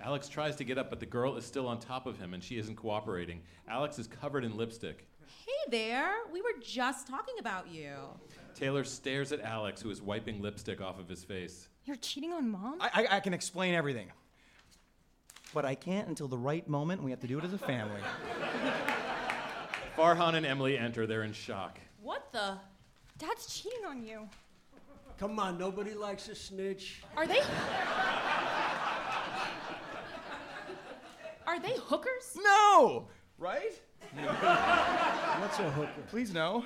Alex 0.00 0.28
tries 0.28 0.54
to 0.54 0.62
get 0.62 0.78
up, 0.78 0.88
but 0.88 1.00
the 1.00 1.06
girl 1.06 1.36
is 1.36 1.44
still 1.44 1.66
on 1.66 1.80
top 1.80 2.06
of 2.06 2.16
him 2.16 2.32
and 2.32 2.44
she 2.44 2.58
isn't 2.58 2.76
cooperating. 2.76 3.42
Alex 3.68 3.98
is 3.98 4.06
covered 4.06 4.44
in 4.44 4.56
lipstick. 4.56 5.08
Hey 5.26 5.70
there, 5.70 6.12
we 6.32 6.42
were 6.42 6.60
just 6.62 7.08
talking 7.08 7.34
about 7.40 7.68
you. 7.68 7.90
Taylor 8.60 8.84
stares 8.84 9.32
at 9.32 9.40
Alex, 9.40 9.80
who 9.80 9.88
is 9.88 10.02
wiping 10.02 10.42
lipstick 10.42 10.82
off 10.82 11.00
of 11.00 11.08
his 11.08 11.24
face. 11.24 11.68
You're 11.86 11.96
cheating 11.96 12.34
on 12.34 12.50
mom? 12.50 12.76
I, 12.78 12.90
I, 12.92 13.16
I 13.16 13.20
can 13.20 13.32
explain 13.32 13.74
everything. 13.74 14.12
But 15.54 15.64
I 15.64 15.74
can't 15.74 16.08
until 16.08 16.28
the 16.28 16.36
right 16.36 16.68
moment. 16.68 17.02
We 17.02 17.10
have 17.10 17.20
to 17.20 17.26
do 17.26 17.38
it 17.38 17.44
as 17.44 17.54
a 17.54 17.58
family. 17.58 18.02
Farhan 19.96 20.34
and 20.34 20.44
Emily 20.44 20.76
enter. 20.76 21.06
They're 21.06 21.22
in 21.22 21.32
shock. 21.32 21.80
What 22.02 22.30
the? 22.32 22.58
Dad's 23.16 23.46
cheating 23.46 23.86
on 23.88 24.04
you. 24.04 24.28
Come 25.18 25.38
on, 25.38 25.56
nobody 25.56 25.94
likes 25.94 26.28
a 26.28 26.34
snitch. 26.34 27.02
Are 27.16 27.26
they? 27.26 27.40
Are 31.46 31.58
they 31.58 31.74
hookers? 31.76 32.36
No! 32.36 33.08
Right? 33.38 33.80
What's 35.40 35.58
a 35.58 35.70
hooker? 35.70 36.02
Please 36.10 36.34
no. 36.34 36.64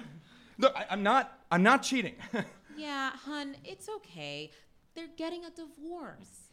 No, 0.59 0.71
I, 0.75 0.87
I'm 0.91 1.03
not. 1.03 1.39
I'm 1.51 1.63
not 1.63 1.83
cheating. 1.83 2.17
Yeah, 2.77 3.13
hun, 3.15 3.57
it's 3.65 3.89
okay. 3.89 4.51
They're 4.97 5.07
getting 5.17 5.45
a 5.45 5.51
divorce. 5.51 6.49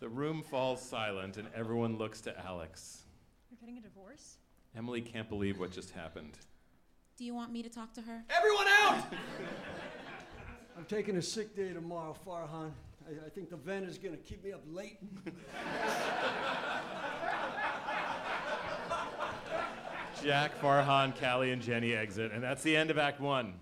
The 0.00 0.08
room 0.08 0.42
falls 0.42 0.80
silent 0.80 1.36
and 1.36 1.46
everyone 1.54 1.98
looks 1.98 2.22
to 2.22 2.38
Alex. 2.42 3.02
You're 3.50 3.58
getting 3.60 3.76
a 3.76 3.82
divorce? 3.82 4.38
Emily 4.74 5.02
can't 5.02 5.28
believe 5.28 5.58
what 5.58 5.72
just 5.72 5.90
happened. 5.90 6.38
Do 7.18 7.24
you 7.26 7.34
want 7.34 7.52
me 7.52 7.62
to 7.62 7.68
talk 7.68 7.92
to 7.94 8.00
her? 8.00 8.24
Everyone 8.34 8.66
out! 8.80 9.04
I'm 10.78 10.84
taking 10.86 11.16
a 11.16 11.22
sick 11.22 11.54
day 11.54 11.72
tomorrow, 11.74 12.16
Farhan. 12.26 12.70
I, 13.06 13.26
I 13.26 13.28
think 13.28 13.50
the 13.50 13.56
vent 13.56 13.86
is 13.86 13.98
gonna 13.98 14.16
keep 14.16 14.42
me 14.42 14.52
up 14.52 14.62
late. 14.70 14.98
Jack, 20.26 20.60
Farhan, 20.60 21.14
Callie, 21.14 21.52
and 21.52 21.62
Jenny 21.62 21.94
exit, 21.94 22.32
and 22.32 22.42
that's 22.42 22.64
the 22.64 22.76
end 22.76 22.90
of 22.90 22.98
Act 22.98 23.20
One. 23.20 23.54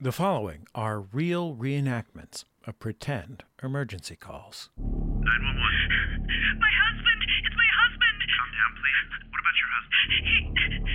The 0.00 0.12
following 0.12 0.68
are 0.72 1.00
real 1.00 1.56
reenactments 1.56 2.44
of 2.68 2.78
pretend 2.78 3.42
emergency 3.64 4.14
calls. 4.14 4.70
911. 4.78 5.26
My 5.26 6.70
husband! 6.86 7.20
It's 7.42 7.56
my 7.58 7.70
husband! 7.74 8.14
Calm 8.22 8.50
down, 8.54 8.72
please. 8.78 9.10
What 9.34 9.40
about 9.42 9.58
your 9.58 9.70
husband? 9.74 10.06
He 10.22 10.38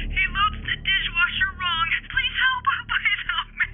he 0.08 0.24
loads 0.40 0.60
the 0.64 0.76
dishwasher 0.88 1.52
wrong. 1.60 1.88
Please 2.08 2.36
help! 2.48 2.64
Please 2.96 3.22
help 3.28 3.48
me! 3.60 3.68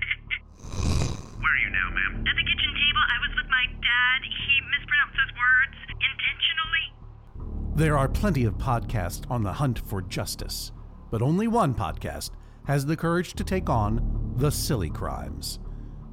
Where 1.45 1.53
are 1.53 1.61
you 1.61 1.69
now, 1.69 1.93
ma'am? 1.93 2.25
At 2.25 2.33
the 2.33 2.41
kitchen 2.41 2.73
table. 2.73 3.05
I 3.05 3.21
was 3.21 3.37
with 3.37 3.44
my 3.55 3.71
dad. 3.71 4.21
He 4.23 4.59
mispronounces 4.67 5.31
words 5.39 5.77
intentionally. 6.11 7.75
There 7.75 7.97
are 7.97 8.09
plenty 8.09 8.43
of 8.43 8.57
podcasts 8.57 9.29
on 9.31 9.43
the 9.43 9.53
hunt 9.53 9.79
for 9.79 10.01
justice, 10.01 10.73
but 11.09 11.21
only 11.21 11.47
one 11.47 11.73
podcast 11.73 12.31
has 12.65 12.85
the 12.85 12.97
courage 12.97 13.33
to 13.35 13.43
take 13.45 13.69
on 13.69 14.33
the 14.35 14.51
silly 14.51 14.89
crimes. 14.89 15.59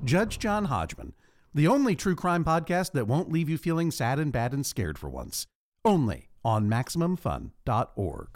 Judge 0.04 0.38
John 0.38 0.66
Hodgman, 0.66 1.14
the 1.52 1.66
only 1.66 1.96
true 1.96 2.14
crime 2.14 2.44
podcast 2.44 2.92
that 2.92 3.08
won't 3.08 3.32
leave 3.32 3.48
you 3.48 3.58
feeling 3.58 3.90
sad 3.90 4.20
and 4.20 4.32
bad 4.32 4.52
and 4.52 4.64
scared 4.64 4.98
for 4.98 5.10
once. 5.10 5.46
Only 5.84 6.28
on 6.44 6.68
MaximumFun.org. 6.68 8.28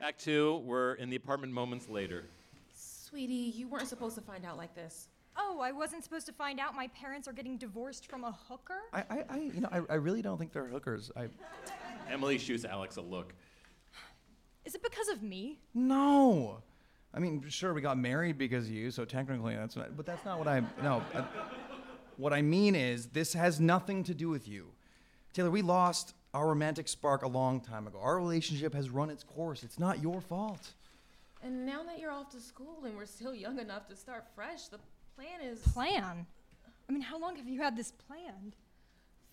Act 0.00 0.24
Two, 0.24 0.60
we're 0.64 0.94
in 0.94 1.08
the 1.08 1.16
apartment 1.16 1.52
moments 1.52 1.88
later. 1.88 2.24
Sweetie, 2.74 3.52
you 3.56 3.68
weren't 3.68 3.86
supposed 3.86 4.16
to 4.16 4.20
find 4.20 4.44
out 4.44 4.56
like 4.56 4.74
this. 4.74 5.08
Oh, 5.36 5.60
I 5.60 5.72
wasn't 5.72 6.04
supposed 6.04 6.26
to 6.26 6.32
find 6.32 6.60
out 6.60 6.74
my 6.74 6.88
parents 6.88 7.26
are 7.26 7.32
getting 7.32 7.56
divorced 7.56 8.08
from 8.08 8.24
a 8.24 8.32
hooker? 8.48 8.80
I, 8.92 9.00
I, 9.10 9.24
I 9.28 9.38
you 9.38 9.60
know, 9.60 9.68
I, 9.72 9.80
I 9.90 9.94
really 9.94 10.22
don't 10.22 10.38
think 10.38 10.52
they're 10.52 10.66
hookers. 10.66 11.10
I. 11.16 11.28
Emily 12.10 12.38
shoots 12.38 12.64
Alex 12.64 12.96
a 12.96 13.00
look. 13.00 13.32
Is 14.64 14.74
it 14.74 14.82
because 14.82 15.08
of 15.08 15.22
me? 15.22 15.58
No. 15.74 16.62
I 17.14 17.18
mean, 17.18 17.44
sure, 17.48 17.74
we 17.74 17.80
got 17.80 17.98
married 17.98 18.38
because 18.38 18.66
of 18.66 18.72
you, 18.72 18.90
so 18.90 19.04
technically 19.04 19.54
that's 19.54 19.76
not, 19.76 19.96
but 19.96 20.06
that's 20.06 20.24
not 20.24 20.38
what 20.38 20.48
I, 20.48 20.62
no. 20.82 21.02
I, 21.14 21.24
what 22.16 22.32
I 22.32 22.42
mean 22.42 22.74
is, 22.74 23.06
this 23.06 23.32
has 23.32 23.60
nothing 23.60 24.04
to 24.04 24.14
do 24.14 24.28
with 24.28 24.48
you. 24.48 24.68
Taylor, 25.32 25.50
we 25.50 25.62
lost 25.62 26.14
our 26.34 26.48
romantic 26.48 26.88
spark 26.88 27.22
a 27.22 27.28
long 27.28 27.60
time 27.60 27.86
ago. 27.86 27.98
Our 28.00 28.16
relationship 28.16 28.74
has 28.74 28.88
run 28.90 29.10
its 29.10 29.24
course. 29.24 29.62
It's 29.62 29.78
not 29.78 30.02
your 30.02 30.20
fault. 30.20 30.72
And 31.42 31.66
now 31.66 31.82
that 31.82 31.98
you're 31.98 32.12
off 32.12 32.30
to 32.30 32.40
school 32.40 32.84
and 32.84 32.96
we're 32.96 33.06
still 33.06 33.34
young 33.34 33.58
enough 33.58 33.88
to 33.88 33.96
start 33.96 34.24
fresh, 34.34 34.68
the 34.68 34.78
plan 35.16 35.40
is. 35.40 35.60
Plan? 35.60 36.26
I 36.88 36.92
mean, 36.92 37.02
how 37.02 37.18
long 37.18 37.36
have 37.36 37.48
you 37.48 37.60
had 37.60 37.76
this 37.76 37.92
planned? 37.92 38.56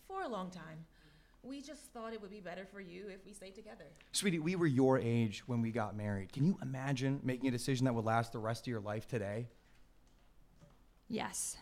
For 0.08 0.24
a 0.24 0.28
long 0.28 0.50
time. 0.50 0.86
We 1.44 1.62
just 1.62 1.82
thought 1.94 2.14
it 2.14 2.22
would 2.22 2.32
be 2.32 2.42
better 2.42 2.66
for 2.66 2.82
you 2.82 3.08
if 3.08 3.26
we 3.26 3.34
stayed 3.34 3.56
together. 3.56 3.86
Sweetie, 4.12 4.40
we 4.40 4.56
were 4.56 4.68
your 4.68 4.98
age 5.00 5.44
when 5.46 5.62
we 5.62 5.72
got 5.72 5.96
married. 5.96 6.34
Can 6.34 6.46
you 6.46 6.58
imagine 6.62 7.22
making 7.24 7.48
a 7.48 7.52
decision 7.52 7.86
that 7.86 7.94
would 7.94 8.06
last 8.06 8.34
the 8.34 8.40
rest 8.40 8.64
of 8.64 8.68
your 8.68 8.82
life 8.82 9.08
today? 9.08 9.48
Yes. 11.08 11.58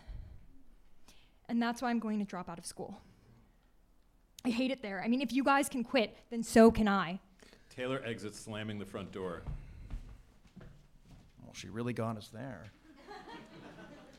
And 1.48 1.62
that's 1.62 1.80
why 1.80 1.90
I'm 1.90 2.00
going 2.00 2.18
to 2.18 2.24
drop 2.24 2.48
out 2.48 2.58
of 2.58 2.66
school. 2.66 3.00
I 4.44 4.50
hate 4.50 4.70
it 4.70 4.82
there. 4.82 5.02
I 5.02 5.08
mean, 5.08 5.20
if 5.20 5.32
you 5.32 5.44
guys 5.44 5.68
can 5.68 5.84
quit, 5.84 6.16
then 6.30 6.42
so 6.42 6.70
can 6.70 6.88
I. 6.88 7.20
Taylor 7.74 8.02
exits, 8.04 8.40
slamming 8.40 8.78
the 8.78 8.86
front 8.86 9.12
door. 9.12 9.42
Well, 10.58 11.54
she 11.54 11.68
really 11.68 11.92
got 11.92 12.16
us 12.16 12.28
there. 12.28 12.72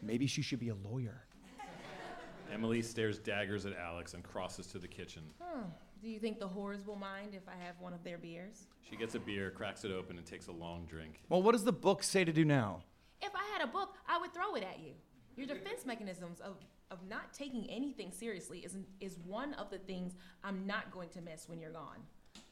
Maybe 0.02 0.28
she 0.28 0.42
should 0.42 0.60
be 0.60 0.70
a 0.70 0.76
lawyer. 0.76 1.26
Emily 2.52 2.82
stares 2.82 3.20
daggers 3.20 3.66
at 3.66 3.78
Alex 3.78 4.14
and 4.16 4.24
crosses 4.24 4.66
to 4.68 4.80
the 4.80 4.88
kitchen. 4.88 5.24
Huh. 5.40 5.64
Do 6.02 6.10
you 6.10 6.20
think 6.20 6.40
the 6.40 6.48
whores 6.48 6.86
will 6.86 6.96
mind 6.96 7.36
if 7.36 7.44
I 7.48 7.64
have 7.64 7.76
one 7.80 7.94
of 7.94 8.04
their 8.04 8.18
beers? 8.18 8.68
She 8.90 8.96
gets 8.96 9.16
a 9.16 9.20
beer, 9.20 9.52
cracks 9.52 9.84
it 9.84 9.92
open, 9.92 10.18
and 10.18 10.26
takes 10.26 10.48
a 10.48 10.52
long 10.52 10.86
drink. 10.86 11.22
Well, 11.30 11.42
what 11.42 11.52
does 11.52 11.64
the 11.64 11.74
book 11.74 12.04
say 12.04 12.24
to 12.24 12.32
do 12.32 12.46
now? 12.46 12.84
If 13.22 13.32
I 13.36 13.44
had 13.54 13.68
a 13.68 13.72
book, 13.72 13.96
I 14.08 14.18
would 14.18 14.34
throw 14.34 14.56
it 14.56 14.64
at 14.64 14.80
you. 14.80 14.94
Your 15.36 15.46
defense 15.46 15.86
mechanisms 15.86 16.40
of, 16.40 16.56
of 16.90 17.00
not 17.08 17.34
taking 17.34 17.70
anything 17.70 18.12
seriously 18.12 18.60
is, 18.60 18.78
is 19.00 19.18
one 19.26 19.54
of 19.56 19.70
the 19.70 19.78
things 19.78 20.14
I'm 20.44 20.66
not 20.66 20.92
going 20.92 21.10
to 21.10 21.22
miss 21.22 21.48
when 21.48 21.60
you're 21.60 21.72
gone. 21.72 22.00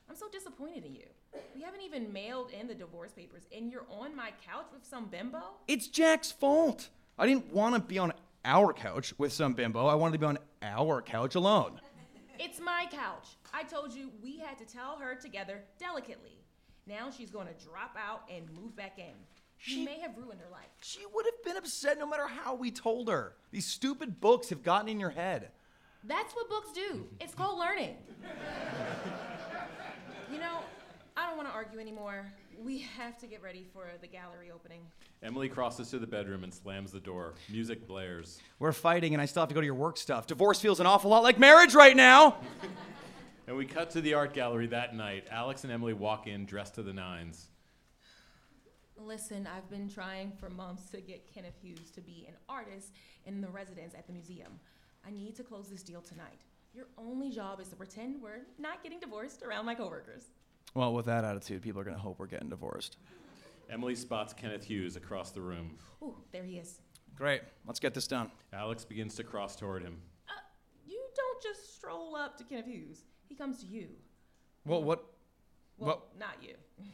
I'm 0.10 0.16
so 0.16 0.28
disappointed 0.30 0.86
in 0.86 0.96
you. 0.96 1.08
We 1.56 1.62
haven't 1.62 1.82
even 1.82 2.12
mailed 2.14 2.52
in 2.52 2.68
the 2.68 2.76
divorce 2.76 3.12
papers, 3.14 3.44
and 3.56 3.72
you're 3.72 3.86
on 3.90 4.16
my 4.16 4.32
couch 4.46 4.68
with 4.74 4.86
some 4.86 5.08
bimbo? 5.08 5.42
It's 5.68 5.88
Jack's 5.88 6.32
fault. 6.32 6.90
I 7.20 7.26
didn't 7.26 7.52
want 7.52 7.74
to 7.74 7.82
be 7.82 7.98
on 7.98 8.14
our 8.46 8.74
couch 8.74 9.14
with 9.18 9.34
some 9.34 9.54
bimbo. 9.54 9.88
I 9.88 9.96
wanted 9.96 10.14
to 10.14 10.20
be 10.20 10.26
on 10.26 10.38
our 10.62 11.02
couch 11.02 11.34
alone. 11.34 11.82
It's 12.40 12.60
my 12.60 12.86
couch. 12.92 13.30
I 13.52 13.64
told 13.64 13.94
you 13.94 14.12
we 14.22 14.38
had 14.38 14.60
to 14.60 14.66
tell 14.66 14.98
her 14.98 15.16
together 15.16 15.64
delicately. 15.80 16.44
Now 16.86 17.10
she's 17.10 17.32
going 17.32 17.48
to 17.48 17.66
drop 17.66 17.98
out 17.98 18.30
and 18.34 18.48
move 18.52 18.76
back 18.76 19.00
in. 19.00 19.16
She 19.58 19.84
may 19.84 20.00
have 20.00 20.16
ruined 20.16 20.40
her 20.42 20.52
life. 20.52 20.68
She 20.82 21.00
would 21.12 21.26
have 21.26 21.44
been 21.44 21.58
upset 21.58 21.98
no 21.98 22.06
matter 22.06 22.28
how 22.28 22.54
we 22.54 22.70
told 22.70 23.10
her. 23.10 23.34
These 23.52 23.66
stupid 23.66 24.22
books 24.22 24.50
have 24.50 24.62
gotten 24.62 24.88
in 24.88 25.00
your 25.00 25.10
head. 25.10 25.50
That's 26.04 26.36
what 26.36 26.48
books 26.48 26.72
do. 26.72 27.08
It's 27.20 27.34
called 27.34 27.58
learning. 27.58 27.96
you 30.32 30.38
know, 30.38 30.60
I 31.18 31.28
don't 31.28 31.36
want 31.36 31.50
to 31.50 31.56
argue 31.56 31.80
anymore. 31.80 32.32
We 32.58 32.80
have 32.98 33.18
to 33.20 33.28
get 33.28 33.44
ready 33.44 33.66
for 33.72 33.86
the 34.02 34.08
gallery 34.08 34.50
opening. 34.54 34.82
Emily 35.22 35.48
crosses 35.48 35.90
to 35.92 36.00
the 36.00 36.08
bedroom 36.08 36.44
and 36.44 36.54
slams 36.54 36.92
the 36.92 37.00
door. 37.00 37.36
Music 37.52 37.88
blares. 37.88 38.40
We're 38.58 38.72
fighting, 38.72 39.14
and 39.14 39.22
I 39.22 39.26
still 39.26 39.42
have 39.42 39.50
to 39.50 39.56
go 39.56 39.62
to 39.62 39.66
your 39.66 39.76
work 39.76 39.98
stuff. 39.98 40.26
Divorce 40.26 40.60
feels 40.60 40.80
an 40.80 40.88
awful 40.88 41.12
lot 41.12 41.22
like 41.24 41.38
marriage 41.40 41.76
right 41.76 41.96
now. 41.96 42.38
And 43.48 43.56
we 43.56 43.66
cut 43.66 43.90
to 43.92 44.02
the 44.02 44.14
art 44.14 44.34
gallery 44.34 44.68
that 44.68 44.94
night. 44.94 45.26
Alex 45.32 45.64
and 45.64 45.72
Emily 45.72 45.94
walk 45.94 46.28
in 46.28 46.46
dressed 46.46 46.76
to 46.76 46.84
the 46.84 46.92
nines. 46.92 47.48
Listen, 48.98 49.48
I've 49.48 49.70
been 49.70 49.88
trying 49.88 50.34
for 50.34 50.50
months 50.50 50.90
to 50.90 51.00
get 51.00 51.34
Kenneth 51.34 51.56
Hughes 51.62 51.90
to 51.92 52.02
be 52.02 52.26
an 52.28 52.34
artist 52.50 52.92
in 53.26 53.40
the 53.40 53.48
residence 53.48 53.94
at 53.96 54.06
the 54.06 54.12
museum. 54.12 54.60
I 55.08 55.12
need 55.12 55.34
to 55.38 55.44
close 55.44 55.70
this 55.70 55.82
deal 55.82 56.02
tonight. 56.02 56.42
Your 56.74 56.88
only 56.98 57.30
job 57.30 57.62
is 57.62 57.70
to 57.70 57.78
pretend 57.78 58.22
we're 58.22 58.42
not 58.60 58.84
getting 58.84 59.00
divorced 59.00 59.44
around 59.44 59.66
my 59.66 59.76
coworkers. 59.76 60.26
Well, 60.74 60.94
with 60.94 61.06
that 61.06 61.24
attitude, 61.24 61.62
people 61.62 61.82
are 61.82 61.84
going 61.84 61.96
to 61.96 62.02
hope 62.02 62.20
we're 62.20 62.28
getting 62.28 62.50
divorced. 62.50 62.98
Emily 63.70 63.96
spots 63.96 64.34
Kenneth 64.34 64.64
Hughes 64.64 64.96
across 64.96 65.32
the 65.32 65.42
room. 65.42 65.78
Ooh, 66.04 66.16
there 66.32 66.44
he 66.44 66.58
is. 66.58 66.80
Great. 67.16 67.42
Let's 67.66 67.80
get 67.80 67.94
this 67.94 68.08
done. 68.08 68.32
Alex 68.54 68.86
begins 68.86 69.16
to 69.16 69.24
cross 69.24 69.56
toward 69.56 69.82
him. 69.84 69.98
Uh, 70.30 70.34
you 70.86 71.02
don't 71.16 71.42
just 71.42 71.76
stroll 71.76 72.16
up 72.16 72.38
to 72.38 72.44
Kenneth 72.44 72.68
Hughes. 72.68 73.02
He 73.28 73.36
comes 73.36 73.60
to 73.62 73.66
you. 73.66 73.88
Well, 74.66 74.84
what? 74.84 75.04
Well, 75.78 75.88
Well, 75.88 76.04
not 76.20 76.36
you. 76.42 76.54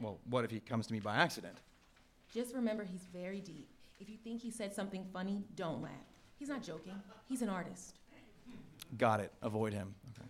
well, 0.00 0.18
what 0.28 0.44
if 0.44 0.50
he 0.50 0.60
comes 0.60 0.86
to 0.88 0.92
me 0.92 1.00
by 1.00 1.16
accident? 1.16 1.58
Just 2.34 2.54
remember 2.54 2.84
he's 2.84 3.06
very 3.12 3.40
deep. 3.40 3.68
If 3.98 4.08
you 4.08 4.16
think 4.16 4.40
he 4.40 4.50
said 4.50 4.74
something 4.74 5.04
funny, 5.12 5.44
don't 5.56 5.82
laugh. 5.82 5.90
He's 6.38 6.48
not 6.48 6.62
joking. 6.62 6.94
He's 7.28 7.42
an 7.42 7.50
artist. 7.50 7.98
Got 8.96 9.20
it. 9.20 9.32
Avoid 9.42 9.74
him. 9.74 9.94
Okay. 10.18 10.28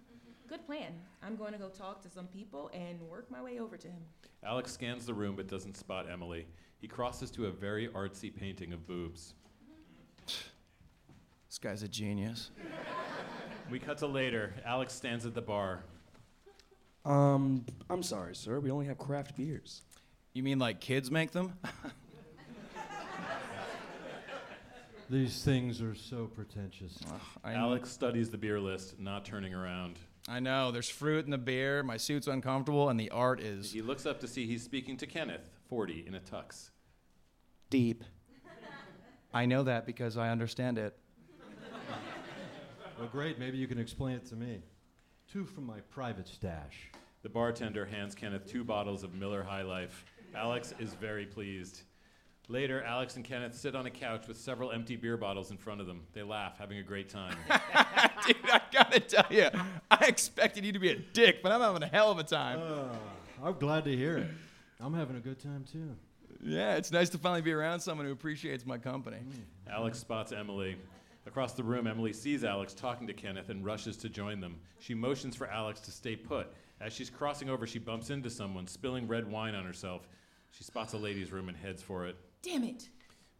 Good 0.50 0.66
plan. 0.66 0.92
I'm 1.22 1.36
going 1.36 1.52
to 1.52 1.58
go 1.60 1.68
talk 1.68 2.02
to 2.02 2.10
some 2.10 2.26
people 2.26 2.72
and 2.74 3.00
work 3.02 3.30
my 3.30 3.40
way 3.40 3.60
over 3.60 3.76
to 3.76 3.86
him. 3.86 4.02
Alex 4.42 4.72
scans 4.72 5.06
the 5.06 5.14
room 5.14 5.36
but 5.36 5.46
doesn't 5.46 5.76
spot 5.76 6.10
Emily. 6.10 6.44
He 6.80 6.88
crosses 6.88 7.30
to 7.32 7.46
a 7.46 7.52
very 7.52 7.86
artsy 7.86 8.34
painting 8.34 8.72
of 8.72 8.84
boobs. 8.84 9.34
This 10.26 11.58
guy's 11.60 11.84
a 11.84 11.88
genius. 11.88 12.50
We 13.70 13.78
cut 13.78 13.98
to 13.98 14.08
later. 14.08 14.52
Alex 14.66 14.92
stands 14.92 15.24
at 15.24 15.34
the 15.34 15.40
bar. 15.40 15.84
Um, 17.04 17.64
I'm 17.88 18.02
sorry, 18.02 18.34
sir. 18.34 18.58
We 18.58 18.72
only 18.72 18.86
have 18.86 18.98
craft 18.98 19.36
beers. 19.36 19.82
You 20.32 20.42
mean 20.42 20.58
like 20.58 20.80
kids 20.80 21.12
make 21.12 21.30
them? 21.30 21.52
These 25.08 25.44
things 25.44 25.80
are 25.80 25.94
so 25.94 26.26
pretentious. 26.26 26.98
I 27.44 27.54
Alex 27.54 27.88
studies 27.88 28.30
the 28.30 28.38
beer 28.38 28.58
list, 28.58 28.98
not 28.98 29.24
turning 29.24 29.54
around. 29.54 30.00
I 30.30 30.38
know. 30.38 30.70
There's 30.70 30.88
fruit 30.88 31.24
in 31.24 31.32
the 31.32 31.38
beer. 31.38 31.82
My 31.82 31.96
suit's 31.96 32.28
uncomfortable, 32.28 32.88
and 32.88 33.00
the 33.00 33.10
art 33.10 33.40
is 33.40 33.72
He 33.72 33.82
looks 33.82 34.06
up 34.06 34.20
to 34.20 34.28
see 34.28 34.46
he's 34.46 34.62
speaking 34.62 34.96
to 34.98 35.06
Kenneth, 35.06 35.50
40, 35.68 36.04
in 36.06 36.14
a 36.14 36.20
tux. 36.20 36.70
deep. 37.68 38.04
I 39.34 39.46
know 39.46 39.64
that 39.64 39.86
because 39.86 40.16
I 40.16 40.30
understand 40.30 40.78
it. 40.78 40.96
Well, 42.98 43.08
great. 43.10 43.38
Maybe 43.38 43.56
you 43.56 43.66
can 43.66 43.78
explain 43.78 44.16
it 44.16 44.26
to 44.26 44.36
me. 44.36 44.62
Two 45.30 45.44
from 45.44 45.64
my 45.66 45.80
private 45.90 46.28
stash. 46.28 46.90
The 47.22 47.28
bartender 47.28 47.86
hands 47.86 48.14
Kenneth 48.14 48.46
two 48.46 48.62
bottles 48.62 49.02
of 49.02 49.14
Miller 49.14 49.42
High 49.42 49.62
Life. 49.62 50.04
Alex 50.34 50.74
is 50.78 50.94
very 50.94 51.26
pleased. 51.26 51.82
Later, 52.50 52.82
Alex 52.82 53.14
and 53.14 53.24
Kenneth 53.24 53.54
sit 53.54 53.76
on 53.76 53.86
a 53.86 53.90
couch 53.90 54.26
with 54.26 54.36
several 54.36 54.72
empty 54.72 54.96
beer 54.96 55.16
bottles 55.16 55.52
in 55.52 55.56
front 55.56 55.80
of 55.80 55.86
them. 55.86 56.02
They 56.14 56.24
laugh, 56.24 56.58
having 56.58 56.78
a 56.78 56.82
great 56.82 57.08
time. 57.08 57.36
Dude, 58.26 58.36
I 58.52 58.60
gotta 58.72 58.98
tell 58.98 59.26
you, 59.30 59.48
I 59.88 60.06
expected 60.06 60.64
you 60.64 60.72
to 60.72 60.80
be 60.80 60.90
a 60.90 60.96
dick, 60.96 61.44
but 61.44 61.52
I'm 61.52 61.60
having 61.60 61.84
a 61.84 61.86
hell 61.86 62.10
of 62.10 62.18
a 62.18 62.24
time. 62.24 62.58
Uh, 62.60 63.46
I'm 63.46 63.56
glad 63.56 63.84
to 63.84 63.96
hear 63.96 64.18
it. 64.18 64.26
I'm 64.80 64.92
having 64.92 65.16
a 65.16 65.20
good 65.20 65.38
time 65.38 65.64
too. 65.70 65.94
yeah, 66.42 66.74
it's 66.74 66.90
nice 66.90 67.08
to 67.10 67.18
finally 67.18 67.40
be 67.40 67.52
around 67.52 67.78
someone 67.78 68.04
who 68.04 68.12
appreciates 68.12 68.66
my 68.66 68.78
company. 68.78 69.18
Alex 69.70 70.00
spots 70.00 70.32
Emily. 70.32 70.76
Across 71.28 71.52
the 71.52 71.62
room, 71.62 71.86
Emily 71.86 72.12
sees 72.12 72.42
Alex 72.42 72.74
talking 72.74 73.06
to 73.06 73.12
Kenneth 73.12 73.50
and 73.50 73.64
rushes 73.64 73.96
to 73.98 74.08
join 74.08 74.40
them. 74.40 74.56
She 74.80 74.94
motions 74.94 75.36
for 75.36 75.46
Alex 75.46 75.78
to 75.82 75.92
stay 75.92 76.16
put. 76.16 76.48
As 76.80 76.92
she's 76.92 77.10
crossing 77.10 77.48
over, 77.48 77.64
she 77.64 77.78
bumps 77.78 78.10
into 78.10 78.28
someone, 78.28 78.66
spilling 78.66 79.06
red 79.06 79.30
wine 79.30 79.54
on 79.54 79.64
herself. 79.64 80.08
She 80.50 80.64
spots 80.64 80.94
a 80.94 80.96
ladies' 80.96 81.30
room 81.30 81.48
and 81.48 81.56
heads 81.56 81.80
for 81.80 82.06
it. 82.06 82.16
Damn 82.42 82.64
it. 82.64 82.88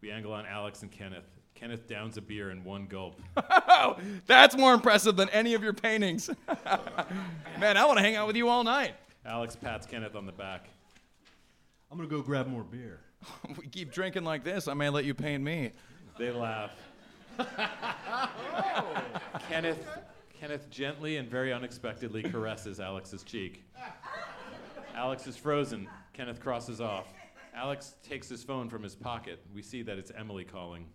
We 0.01 0.11
angle 0.11 0.33
on 0.33 0.45
Alex 0.45 0.81
and 0.81 0.91
Kenneth. 0.91 1.25
Kenneth 1.55 1.87
downs 1.87 2.17
a 2.17 2.21
beer 2.21 2.49
in 2.49 2.63
one 2.63 2.87
gulp. 2.87 3.21
Oh, 3.37 3.97
that's 4.25 4.57
more 4.57 4.73
impressive 4.73 5.15
than 5.15 5.29
any 5.29 5.53
of 5.53 5.63
your 5.63 5.73
paintings. 5.73 6.29
Man, 7.59 7.77
I 7.77 7.85
want 7.85 7.97
to 7.97 8.03
hang 8.03 8.15
out 8.15 8.25
with 8.27 8.35
you 8.35 8.47
all 8.49 8.63
night. 8.63 8.95
Alex 9.25 9.55
pats 9.55 9.85
Kenneth 9.85 10.15
on 10.15 10.25
the 10.25 10.31
back. 10.31 10.69
I'm 11.91 11.97
gonna 11.97 12.09
go 12.09 12.21
grab 12.21 12.47
more 12.47 12.63
beer. 12.63 12.99
we 13.59 13.67
keep 13.67 13.91
drinking 13.91 14.23
like 14.23 14.43
this, 14.43 14.67
I 14.67 14.73
may 14.73 14.89
let 14.89 15.05
you 15.05 15.13
paint 15.13 15.43
me. 15.43 15.71
They 16.17 16.31
laugh. 16.31 16.71
Kenneth, 19.47 19.87
Kenneth 20.39 20.69
gently 20.69 21.17
and 21.17 21.29
very 21.29 21.53
unexpectedly 21.53 22.23
caresses 22.23 22.79
Alex's 22.79 23.23
cheek. 23.23 23.63
Alex 24.95 25.27
is 25.27 25.37
frozen. 25.37 25.87
Kenneth 26.13 26.39
crosses 26.39 26.81
off. 26.81 27.07
Alex 27.53 27.95
takes 28.03 28.29
his 28.29 28.43
phone 28.43 28.69
from 28.69 28.83
his 28.83 28.95
pocket. 28.95 29.43
We 29.53 29.61
see 29.61 29.81
that 29.83 29.97
it's 29.97 30.11
Emily 30.17 30.43
calling. 30.43 30.87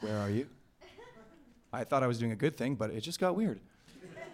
Where 0.00 0.18
are 0.18 0.30
you? 0.30 0.46
I 1.72 1.84
thought 1.84 2.02
I 2.02 2.06
was 2.06 2.18
doing 2.18 2.32
a 2.32 2.36
good 2.36 2.56
thing, 2.56 2.74
but 2.74 2.90
it 2.90 3.00
just 3.00 3.18
got 3.20 3.36
weird. 3.36 3.60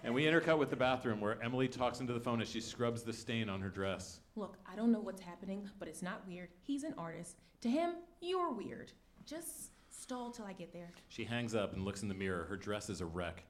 And 0.02 0.14
we 0.14 0.24
intercut 0.24 0.58
with 0.58 0.70
the 0.70 0.76
bathroom 0.76 1.20
where 1.20 1.42
Emily 1.42 1.68
talks 1.68 2.00
into 2.00 2.12
the 2.12 2.20
phone 2.20 2.40
as 2.40 2.48
she 2.48 2.60
scrubs 2.60 3.02
the 3.02 3.12
stain 3.12 3.48
on 3.48 3.60
her 3.60 3.68
dress. 3.68 4.20
Look, 4.34 4.56
I 4.70 4.74
don't 4.74 4.92
know 4.92 5.00
what's 5.00 5.20
happening, 5.20 5.68
but 5.78 5.88
it's 5.88 6.02
not 6.02 6.26
weird. 6.26 6.48
He's 6.62 6.84
an 6.84 6.94
artist. 6.96 7.36
To 7.62 7.68
him, 7.68 7.94
you're 8.20 8.52
weird. 8.52 8.92
Just 9.26 9.72
stall 9.90 10.30
till 10.30 10.46
I 10.46 10.54
get 10.54 10.72
there. 10.72 10.92
She 11.08 11.24
hangs 11.24 11.54
up 11.54 11.74
and 11.74 11.84
looks 11.84 12.02
in 12.02 12.08
the 12.08 12.14
mirror. 12.14 12.44
Her 12.44 12.56
dress 12.56 12.88
is 12.88 13.00
a 13.02 13.06
wreck. 13.06 13.42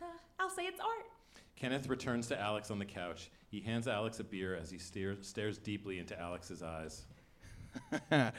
Huh, 0.00 0.06
I'll 0.38 0.50
say 0.50 0.62
it's 0.62 0.80
art. 0.80 1.06
Kenneth 1.58 1.88
returns 1.88 2.28
to 2.28 2.40
Alex 2.40 2.70
on 2.70 2.78
the 2.78 2.84
couch. 2.84 3.30
He 3.50 3.60
hands 3.60 3.88
Alex 3.88 4.20
a 4.20 4.24
beer 4.24 4.54
as 4.54 4.70
he 4.70 4.78
stares, 4.78 5.26
stares 5.26 5.58
deeply 5.58 5.98
into 5.98 6.18
Alex's 6.18 6.62
eyes. 6.62 7.02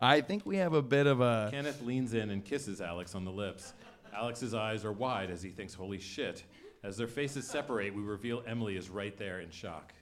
I 0.00 0.20
think 0.20 0.44
we 0.44 0.56
have 0.56 0.72
a 0.72 0.82
bit 0.82 1.06
of 1.06 1.20
a. 1.20 1.48
Kenneth 1.52 1.82
leans 1.82 2.14
in 2.14 2.30
and 2.30 2.44
kisses 2.44 2.80
Alex 2.80 3.14
on 3.14 3.24
the 3.24 3.30
lips. 3.30 3.74
Alex's 4.12 4.54
eyes 4.54 4.84
are 4.84 4.92
wide 4.92 5.30
as 5.30 5.40
he 5.40 5.50
thinks, 5.50 5.72
holy 5.72 6.00
shit. 6.00 6.42
As 6.82 6.96
their 6.96 7.06
faces 7.06 7.46
separate, 7.46 7.94
we 7.94 8.02
reveal 8.02 8.42
Emily 8.46 8.76
is 8.76 8.90
right 8.90 9.16
there 9.16 9.40
in 9.40 9.50
shock. 9.50 9.92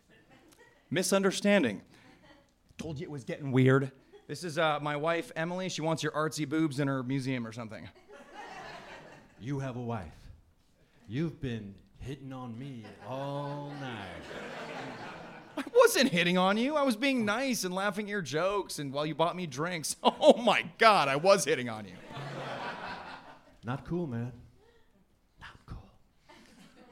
Misunderstanding. 0.90 1.82
Told 2.78 2.98
you 2.98 3.04
it 3.04 3.10
was 3.10 3.24
getting 3.24 3.52
weird. 3.52 3.92
This 4.28 4.44
is 4.44 4.56
uh, 4.56 4.78
my 4.80 4.96
wife, 4.96 5.30
Emily. 5.36 5.68
She 5.68 5.82
wants 5.82 6.02
your 6.02 6.12
artsy 6.12 6.48
boobs 6.48 6.80
in 6.80 6.88
her 6.88 7.02
museum 7.02 7.46
or 7.46 7.52
something. 7.52 7.86
You 9.40 9.58
have 9.58 9.76
a 9.76 9.80
wife. 9.80 10.16
You've 11.06 11.40
been 11.40 11.74
hitting 12.02 12.32
on 12.32 12.58
me 12.58 12.84
all 13.08 13.72
night. 13.80 14.22
I 15.56 15.62
wasn't 15.74 16.10
hitting 16.10 16.36
on 16.36 16.56
you. 16.56 16.76
I 16.76 16.82
was 16.82 16.96
being 16.96 17.24
nice 17.24 17.64
and 17.64 17.74
laughing 17.74 18.06
at 18.06 18.10
your 18.10 18.22
jokes 18.22 18.78
and 18.78 18.92
while 18.92 19.06
you 19.06 19.14
bought 19.14 19.36
me 19.36 19.46
drinks. 19.46 19.96
Oh 20.24 20.40
my 20.40 20.64
god, 20.78 21.08
I 21.08 21.16
was 21.16 21.44
hitting 21.44 21.68
on 21.68 21.84
you. 21.84 21.94
Not 23.64 23.84
cool, 23.84 24.06
man. 24.06 24.32
Not 25.40 25.50
cool. 25.66 25.82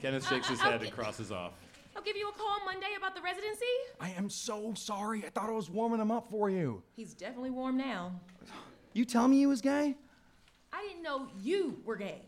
Kenneth 0.02 0.28
shakes 0.28 0.48
his 0.48 0.60
head 0.60 0.82
and 0.82 0.90
crosses 0.92 1.30
off. 1.30 1.52
I'll 1.96 2.02
give 2.02 2.16
you 2.16 2.28
a 2.28 2.32
call 2.32 2.58
Monday 2.64 2.88
about 2.98 3.14
the 3.14 3.22
residency. 3.22 3.64
I 4.00 4.10
am 4.10 4.28
so 4.28 4.74
sorry. 4.74 5.24
I 5.24 5.30
thought 5.30 5.48
I 5.48 5.52
was 5.52 5.70
warming 5.70 6.00
him 6.00 6.10
up 6.10 6.28
for 6.30 6.50
you. 6.50 6.82
He's 6.96 7.14
definitely 7.14 7.50
warm 7.50 7.76
now. 7.76 8.12
You 8.92 9.04
tell 9.04 9.28
me 9.28 9.38
he 9.38 9.46
was 9.46 9.60
gay? 9.60 9.96
I 10.72 10.86
didn't 10.88 11.02
know 11.02 11.28
you 11.40 11.80
were 11.84 11.96
gay. 11.96 12.22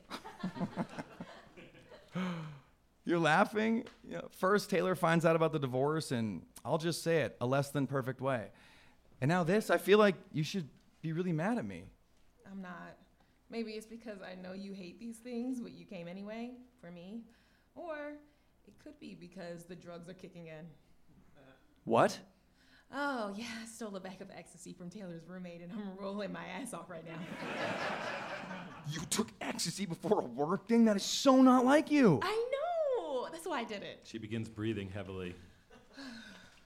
You're 3.05 3.19
laughing? 3.19 3.85
You 4.09 4.17
know, 4.19 4.29
first, 4.31 4.71
Taylor 4.71 4.95
finds 4.95 5.25
out 5.25 5.35
about 5.35 5.53
the 5.53 5.59
divorce, 5.59 6.13
and 6.13 6.43
I'll 6.65 6.79
just 6.79 7.03
say 7.03 7.23
it 7.23 7.37
a 7.41 7.47
less 7.47 7.71
than 7.71 7.87
perfect 7.87 8.21
way. 8.21 8.49
And 9.21 9.29
now, 9.29 9.45
this, 9.45 9.71
I 9.71 9.79
feel 9.79 9.99
like 9.99 10.15
you 10.33 10.45
should 10.45 10.69
be 11.01 11.13
really 11.13 11.33
mad 11.33 11.59
at 11.59 11.65
me. 11.65 11.85
I'm 12.51 12.63
not. 12.63 12.97
Maybe 13.51 13.73
it's 13.73 13.87
because 13.87 14.19
I 14.23 14.35
know 14.41 14.53
you 14.53 14.73
hate 14.73 14.99
these 14.99 15.19
things, 15.19 15.61
but 15.61 15.73
you 15.73 15.85
came 15.85 16.09
anyway 16.09 16.53
for 16.81 16.91
me. 16.91 17.23
Or 17.75 18.15
it 18.67 18.75
could 18.83 18.99
be 19.01 19.15
because 19.15 19.65
the 19.65 19.75
drugs 19.75 20.09
are 20.09 20.15
kicking 20.15 20.47
in. 20.47 20.67
What? 21.85 22.19
Oh, 22.95 23.33
yeah, 23.37 23.47
I 23.63 23.67
stole 23.67 23.97
a 23.97 24.01
bag 24.01 24.21
of 24.21 24.31
ecstasy 24.37 24.73
from 24.73 24.91
Taylor's 24.91 25.27
roommate 25.27 25.63
and 25.63 25.73
I'm 25.73 25.97
rolling 25.99 26.33
my 26.33 26.45
ass 26.61 26.75
off 26.75 26.91
right 26.91 27.05
now. 27.07 27.19
You 28.91 29.01
took 29.11 29.29
ecstasy 29.41 29.87
before 29.87 30.19
a 30.19 30.25
work 30.25 30.67
thing? 30.67 30.87
That 30.87 30.97
is 30.97 31.05
so 31.05 31.41
not 31.41 31.65
like 31.65 31.93
you. 31.93 32.19
I 32.21 32.51
know! 33.53 33.59
Why 33.59 33.63
I 33.63 33.65
did 33.65 33.83
it. 33.83 34.01
She 34.05 34.19
begins 34.19 34.49
breathing 34.49 34.89
heavily. 34.89 35.35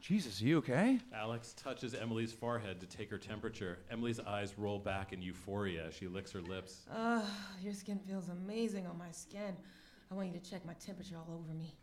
Jesus, 0.00 0.40
you 0.40 0.58
okay? 0.58 1.00
Alex 1.12 1.52
touches 1.54 1.92
Emily's 1.94 2.32
forehead 2.32 2.78
to 2.80 2.86
take 2.86 3.10
her 3.10 3.18
temperature. 3.18 3.78
Emily's 3.90 4.20
eyes 4.20 4.54
roll 4.56 4.78
back 4.78 5.12
in 5.12 5.20
euphoria 5.20 5.90
she 5.90 6.06
licks 6.06 6.30
her 6.30 6.40
lips. 6.40 6.86
Ugh, 6.94 7.24
your 7.60 7.74
skin 7.74 7.98
feels 7.98 8.28
amazing 8.28 8.86
on 8.86 8.96
my 8.96 9.10
skin. 9.10 9.56
I 10.10 10.14
want 10.14 10.32
you 10.32 10.38
to 10.38 10.50
check 10.50 10.64
my 10.64 10.74
temperature 10.74 11.16
all 11.16 11.34
over 11.34 11.52
me. 11.58 11.74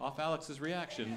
Off 0.00 0.18
Alex's 0.18 0.60
reaction, 0.60 1.16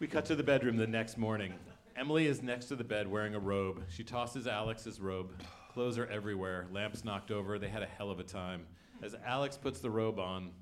we 0.00 0.06
cut 0.06 0.24
to 0.26 0.34
the 0.34 0.42
bedroom 0.42 0.78
the 0.78 0.86
next 0.86 1.18
morning. 1.18 1.52
Emily 1.94 2.26
is 2.26 2.42
next 2.42 2.66
to 2.66 2.76
the 2.76 2.84
bed 2.84 3.06
wearing 3.06 3.34
a 3.34 3.38
robe. 3.38 3.82
She 3.90 4.04
tosses 4.04 4.46
Alex's 4.46 4.98
robe. 4.98 5.32
Clothes 5.74 5.98
are 5.98 6.06
everywhere, 6.06 6.66
lamps 6.72 7.04
knocked 7.04 7.30
over. 7.30 7.58
They 7.58 7.68
had 7.68 7.82
a 7.82 7.86
hell 7.86 8.10
of 8.10 8.18
a 8.18 8.24
time. 8.24 8.66
As 9.02 9.14
Alex 9.26 9.58
puts 9.58 9.80
the 9.80 9.90
robe 9.90 10.18
on, 10.18 10.52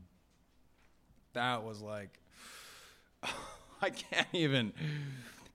That 1.32 1.64
was 1.64 1.80
like. 1.80 2.18
I 3.82 3.90
can't 3.90 4.28
even. 4.32 4.72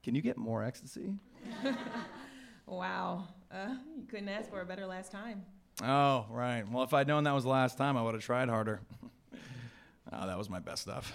Can 0.03 0.15
you 0.15 0.21
get 0.21 0.37
more 0.37 0.63
ecstasy? 0.63 1.13
wow. 2.65 3.27
Uh, 3.51 3.75
you 3.97 4.05
couldn't 4.07 4.29
ask 4.29 4.49
for 4.49 4.61
a 4.61 4.65
better 4.65 4.85
last 4.85 5.11
time. 5.11 5.43
Oh, 5.83 6.25
right. 6.29 6.63
Well, 6.69 6.83
if 6.83 6.93
I'd 6.93 7.07
known 7.07 7.25
that 7.25 7.33
was 7.33 7.43
the 7.43 7.49
last 7.49 7.77
time, 7.77 7.97
I 7.97 8.03
would 8.03 8.13
have 8.13 8.23
tried 8.23 8.49
harder. 8.49 8.81
oh, 10.11 10.27
that 10.27 10.37
was 10.37 10.49
my 10.49 10.59
best 10.59 10.83
stuff. 10.83 11.13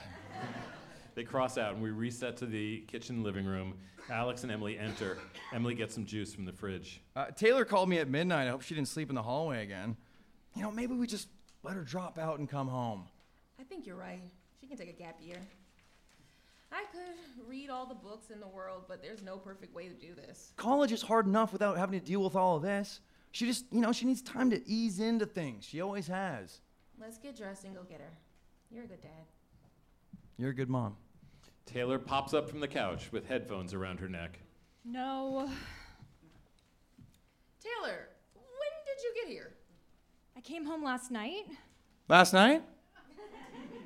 they 1.15 1.25
cross 1.25 1.57
out 1.57 1.75
and 1.75 1.83
we 1.83 1.91
reset 1.91 2.37
to 2.39 2.47
the 2.47 2.81
kitchen 2.81 3.23
living 3.23 3.47
room. 3.47 3.75
Alex 4.11 4.43
and 4.43 4.53
Emily 4.53 4.79
enter. 4.79 5.19
Emily 5.53 5.75
gets 5.75 5.95
some 5.95 6.05
juice 6.05 6.35
from 6.35 6.45
the 6.45 6.53
fridge. 6.53 7.01
Uh, 7.17 7.27
Taylor 7.27 7.65
called 7.65 7.89
me 7.89 7.99
at 7.99 8.09
midnight. 8.09 8.49
I 8.49 8.51
hope 8.51 8.63
she 8.63 8.75
didn't 8.75 8.89
sleep 8.89 9.09
in 9.09 9.15
the 9.15 9.23
hallway 9.23 9.63
again. 9.63 9.97
You 10.57 10.63
know, 10.63 10.71
maybe 10.71 10.95
we 10.95 11.07
just 11.07 11.29
let 11.63 11.77
her 11.77 11.83
drop 11.83 12.19
out 12.19 12.39
and 12.39 12.49
come 12.49 12.69
home. 12.69 13.05
I 13.59 13.63
think 13.63 13.87
you're 13.87 13.97
right. 13.97 14.23
She 14.61 14.67
can 14.67 14.77
take 14.77 14.91
a 14.91 14.93
gap 14.93 15.17
year. 15.21 15.39
I 16.73 16.85
could 16.93 17.49
read 17.49 17.71
all 17.71 17.87
the 17.87 17.95
books 17.95 18.31
in 18.31 18.39
the 18.39 18.47
world, 18.47 18.85
but 18.87 19.03
there's 19.03 19.23
no 19.23 19.37
perfect 19.37 19.75
way 19.75 19.89
to 19.89 19.95
do 19.95 20.15
this. 20.15 20.53
College 20.57 20.93
is 20.93 21.03
hard 21.03 21.27
enough 21.27 21.53
without 21.53 21.77
having 21.77 21.99
to 21.99 22.05
deal 22.05 22.23
with 22.23 22.37
all 22.37 22.57
of 22.57 22.63
this. 22.63 23.01
She 23.33 23.47
just, 23.47 23.65
you 23.73 23.81
know, 23.81 23.93
she 23.93 24.05
needs 24.05 24.23
time 24.23 24.51
to 24.51 24.69
ease 24.69 25.01
into 25.01 25.27
things. 25.27 25.65
She 25.65 25.81
always 25.81 26.07
has. 26.07 26.61
Let's 27.01 27.19
get 27.19 27.37
dressed 27.37 27.65
and 27.65 27.75
go 27.75 27.83
get 27.83 28.01
her. 28.01 28.13
You're 28.71 28.85
a 28.85 28.87
good 28.87 29.01
dad. 29.01 29.27
You're 30.37 30.51
a 30.51 30.55
good 30.55 30.71
mom. 30.71 30.97
Taylor 31.67 31.99
pops 31.99 32.35
up 32.35 32.49
from 32.49 32.61
the 32.61 32.69
couch 32.69 33.11
with 33.13 33.27
headphones 33.27 33.75
around 33.75 34.01
her 34.01 34.09
neck. 34.09 34.39
No. 34.85 35.51
Taylor, 37.61 38.09
when 38.35 38.71
did 38.87 39.01
did 39.01 39.07
you 39.07 39.23
get 39.23 39.33
here? 39.33 39.53
I 40.37 40.41
came 40.41 40.65
home 40.65 40.85
last 40.85 41.11
night. 41.11 41.45
Last 42.09 42.33
night? 42.33 42.63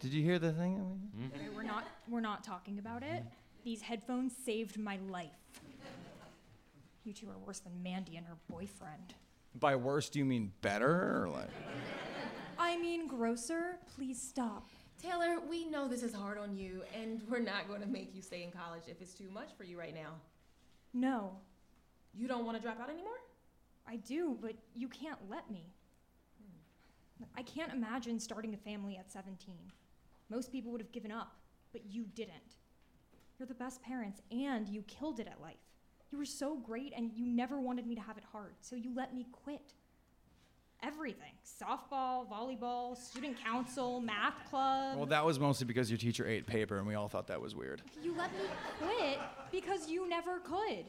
Did 0.01 0.13
you 0.13 0.23
hear 0.23 0.39
the 0.39 0.53
thing? 0.53 1.01
Okay, 1.35 1.45
hmm? 1.45 1.57
we're 1.57 1.63
not 1.63 1.85
we're 2.09 2.21
not 2.21 2.45
talking 2.45 2.79
about 2.79 3.03
it. 3.03 3.25
These 3.65 3.83
headphones 3.83 4.35
saved 4.45 4.79
my 4.79 4.99
life. 5.09 5.31
You 7.05 7.13
two 7.13 7.29
are 7.29 7.39
worse 7.47 7.61
than 7.61 7.83
Mandy 7.83 8.17
and 8.17 8.27
her 8.27 8.37
boyfriend. 8.49 9.15
By 9.59 9.77
worse, 9.77 10.09
do 10.09 10.19
you 10.19 10.25
mean 10.25 10.53
better 10.63 11.23
or 11.23 11.29
like? 11.29 11.51
I 12.59 12.77
mean 12.79 13.07
grosser. 13.07 13.79
Please 13.95 14.21
stop. 14.21 14.69
Taylor, 15.01 15.39
we 15.49 15.67
know 15.67 15.87
this 15.87 16.03
is 16.03 16.15
hard 16.15 16.39
on 16.39 16.57
you, 16.57 16.83
and 16.99 17.23
we're 17.29 17.41
not 17.41 17.69
going 17.69 17.83
to 17.83 17.87
make 17.87 18.15
you 18.15 18.23
stay 18.23 18.43
in 18.43 18.51
college 18.51 18.85
if 18.87 19.03
it's 19.03 19.13
too 19.13 19.29
much 19.33 19.51
for 19.57 19.65
you 19.65 19.79
right 19.79 19.95
now. 19.95 20.15
No. 20.95 21.33
You 22.15 22.27
don't 22.27 22.47
want 22.47 22.57
to 22.57 22.63
drop 22.63 22.81
out 22.81 22.89
anymore? 22.89 23.21
I 23.87 23.97
do, 23.97 24.39
but 24.41 24.55
you 24.75 24.89
can't 24.89 25.19
let 25.29 25.51
me. 25.51 25.67
I 27.37 27.43
can't 27.43 27.73
imagine 27.73 28.19
starting 28.19 28.55
a 28.55 28.57
family 28.57 28.97
at 28.97 29.11
17. 29.11 29.57
Most 30.31 30.51
people 30.51 30.73
would 30.73 30.81
have 30.81 30.93
given 30.93 31.13
up, 31.13 31.37
but 31.73 31.83
you 31.87 32.05
didn't. 32.15 32.57
You're 33.39 33.47
the 33.47 33.55
best 33.55 33.83
parents, 33.83 34.21
and 34.31 34.69
you 34.69 34.83
killed 34.83 35.21
it 35.21 35.27
at 35.27 35.41
life. 35.41 35.57
You 36.11 36.19
were 36.19 36.25
so 36.25 36.57
great, 36.57 36.93
and 36.97 37.13
you 37.13 37.27
never 37.27 37.61
wanted 37.61 37.87
me 37.87 37.95
to 37.95 38.01
have 38.01 38.17
it 38.17 38.25
hard, 38.31 38.55
so 38.61 38.77
you 38.77 38.95
let 38.95 39.15
me 39.15 39.27
quit. 39.33 39.75
Everything 40.83 41.33
softball, 41.45 42.29
volleyball, 42.29 42.97
student 42.97 43.43
council, 43.43 44.01
math 44.01 44.35
club. 44.51 44.97
Well, 44.97 45.07
that 45.07 45.25
was 45.25 45.41
mostly 45.41 45.67
because 45.67 45.91
your 45.91 45.99
teacher 45.99 46.27
ate 46.27 46.47
paper, 46.47 46.79
and 46.79 46.87
we 46.87 46.95
all 46.95 47.09
thought 47.09 47.27
that 47.29 47.41
was 47.41 47.55
weird. 47.55 47.83
You 48.03 48.15
let 48.17 48.33
me 48.33 48.45
quit 48.81 49.19
because 49.51 49.89
you 49.89 50.09
never 50.09 50.41
could. 50.41 50.87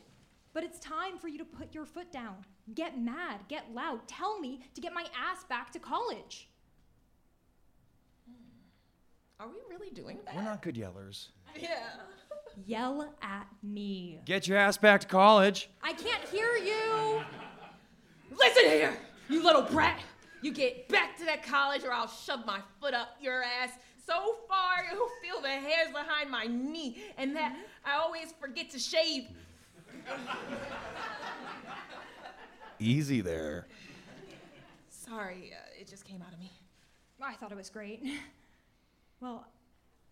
But 0.54 0.64
it's 0.64 0.80
time 0.80 1.18
for 1.18 1.28
you 1.28 1.38
to 1.38 1.46
put 1.46 1.74
your 1.74 1.86
foot 1.86 2.12
down. 2.12 2.38
Get 2.74 2.98
mad, 2.98 3.42
get 3.50 3.74
loud. 3.74 4.08
Tell 4.08 4.40
me 4.40 4.62
to 4.74 4.82
get 4.82 4.94
my 4.94 5.06
ass 5.20 5.44
back 5.50 5.72
to 5.74 5.80
college. 5.80 6.50
Are 9.40 9.48
we 9.48 9.56
really 9.70 9.90
doing 9.90 10.20
that? 10.26 10.36
We're 10.36 10.44
not 10.44 10.62
good 10.62 10.76
yellers. 10.76 11.28
Yeah. 11.58 11.70
Yell 12.66 13.14
at 13.22 13.48
me. 13.64 14.20
Get 14.26 14.46
your 14.46 14.58
ass 14.58 14.78
back 14.78 15.02
to 15.02 15.08
college. 15.08 15.70
I 15.82 15.94
can't 15.94 16.24
hear 16.28 16.56
you. 16.58 17.22
Listen 18.38 18.64
here, 18.66 18.98
you 19.30 19.42
little 19.44 19.62
brat. 19.62 20.00
You 20.42 20.54
get 20.54 20.88
back 20.90 21.18
to 21.18 21.26
that 21.26 21.44
college 21.46 21.84
or 21.84 21.92
I'll 21.94 22.08
shove 22.08 22.46
my 22.46 22.60
foot 22.82 22.94
up 22.94 23.16
your 23.22 23.42
ass 23.44 23.72
so 24.06 24.36
far 24.48 24.86
you'll 24.92 25.10
feel 25.22 25.42
the 25.42 25.48
hairs 25.50 25.92
behind 25.92 26.30
my 26.30 26.46
knee 26.46 26.98
and 27.18 27.36
that 27.36 27.56
I 27.86 27.96
always 27.98 28.34
forget 28.40 28.70
to 28.72 28.80
shave. 28.80 29.28
Easy 32.80 33.22
there. 33.22 33.68
Sorry, 34.90 35.54
uh, 35.54 35.82
it 35.82 35.88
just 35.88 36.04
came 36.06 36.22
out 36.22 36.34
of 36.34 36.40
me. 36.40 36.52
I 37.22 37.34
thought 37.34 37.52
it 37.52 37.58
was 37.58 37.70
great. 37.70 38.04
Well, 39.20 39.48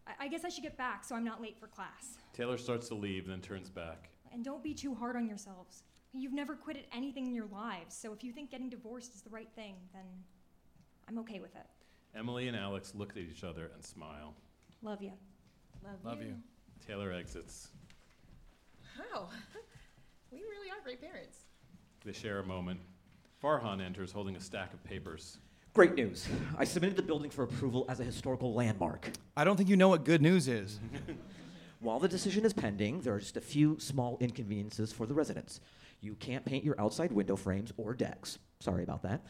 I, 0.08 0.26
I 0.26 0.28
guess 0.28 0.44
I 0.46 0.50
should 0.50 0.64
get 0.64 0.78
back 0.78 1.04
so 1.04 1.16
I'm 1.16 1.24
not 1.24 1.42
late 1.42 1.58
for 1.60 1.68
class. 1.68 2.18
Taylor 2.34 2.58
starts 2.58 2.88
to 2.90 2.96
leave, 2.96 3.28
then 3.28 3.42
turns 3.42 3.70
back. 3.70 4.10
And 4.32 4.44
don't 4.44 4.64
be 4.64 4.74
too 4.74 4.96
hard 4.96 5.16
on 5.16 5.28
yourselves. 5.28 5.84
You've 6.14 6.34
never 6.34 6.56
quit 6.56 6.78
at 6.78 6.86
anything 6.96 7.26
in 7.26 7.34
your 7.34 7.48
lives, 7.48 7.96
so 7.96 8.14
if 8.14 8.24
you 8.24 8.32
think 8.32 8.52
getting 8.52 8.70
divorced 8.70 9.16
is 9.16 9.22
the 9.22 9.30
right 9.30 9.50
thing, 9.56 9.76
then 9.94 10.04
I'm 11.08 11.18
okay 11.20 11.40
with 11.40 11.56
it. 11.56 11.66
Emily 12.16 12.48
and 12.48 12.56
Alex 12.56 12.94
look 12.96 13.12
at 13.12 13.18
each 13.18 13.44
other 13.44 13.72
and 13.74 13.84
smile. 13.84 14.36
Love 14.84 15.02
you. 15.02 15.14
Love, 15.84 15.98
Love 16.04 16.22
you. 16.22 16.36
Taylor 16.86 17.12
exits. 17.12 17.70
Wow. 19.00 19.30
We 20.32 20.40
really 20.40 20.72
are 20.72 20.82
great 20.84 21.00
parents. 21.00 21.46
They 22.04 22.12
share 22.12 22.40
a 22.40 22.44
moment. 22.44 22.80
Farhan 23.42 23.80
enters 23.86 24.12
holding 24.12 24.36
a 24.36 24.40
stack 24.40 24.74
of 24.74 24.84
papers. 24.84 25.38
Great 25.74 25.96
news. 25.96 26.28
I 26.56 26.66
submitted 26.66 26.96
the 26.96 27.02
building 27.02 27.32
for 27.32 27.42
approval 27.42 27.86
as 27.90 28.00
a 28.00 28.04
historical 28.04 28.54
landmark. 28.54 29.10
I 29.36 29.44
don't 29.44 29.58
think 29.58 29.70
you 29.70 29.76
know 29.76 29.90
what 29.90 30.06
good 30.06 30.22
news 30.22 30.48
is. 30.48 30.80
While 31.80 32.00
the 32.00 32.08
decision 32.08 32.46
is 32.46 32.54
pending, 32.54 33.02
there 33.02 33.16
are 33.16 33.20
just 33.20 33.38
a 33.38 33.42
few 33.42 33.80
small 33.80 34.20
inconveniences 34.20 34.94
for 34.94 35.08
the 35.08 35.16
residents. 35.16 35.62
You 36.00 36.14
can't 36.14 36.46
paint 36.46 36.64
your 36.64 36.80
outside 36.80 37.12
window 37.12 37.36
frames 37.36 37.74
or 37.76 37.96
decks. 37.96 38.38
Sorry 38.60 38.84
about 38.84 39.02
that. 39.02 39.22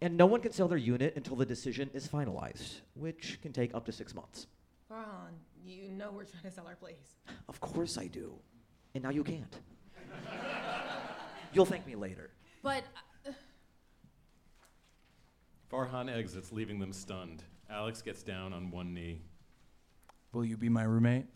And 0.00 0.16
no 0.16 0.26
one 0.26 0.40
can 0.40 0.52
sell 0.52 0.68
their 0.68 0.78
unit 0.78 1.14
until 1.16 1.34
the 1.34 1.44
decision 1.44 1.90
is 1.92 2.06
finalized, 2.06 2.82
which 2.94 3.40
can 3.42 3.52
take 3.52 3.74
up 3.74 3.84
to 3.86 3.92
six 3.92 4.14
months. 4.14 4.46
Farhan, 4.88 5.34
you 5.64 5.90
know 5.90 6.12
we're 6.12 6.26
trying 6.26 6.44
to 6.44 6.52
sell 6.52 6.68
our 6.68 6.76
place. 6.76 7.16
Of 7.48 7.60
course 7.60 7.98
I 7.98 8.06
do. 8.06 8.34
And 8.94 9.02
now 9.02 9.10
you 9.10 9.24
can't. 9.24 9.58
You'll 11.52 11.66
thank 11.66 11.88
me 11.88 11.96
later. 11.96 12.30
But 12.62 12.84
Farhan 15.72 16.14
exits, 16.14 16.52
leaving 16.52 16.78
them 16.78 16.92
stunned. 16.92 17.42
Alex 17.70 18.00
gets 18.02 18.22
down 18.22 18.52
on 18.52 18.70
one 18.70 18.94
knee, 18.94 19.20
Will 20.32 20.44
you 20.44 20.56
be 20.56 20.68
my 20.68 20.84
roommate? 20.84 21.26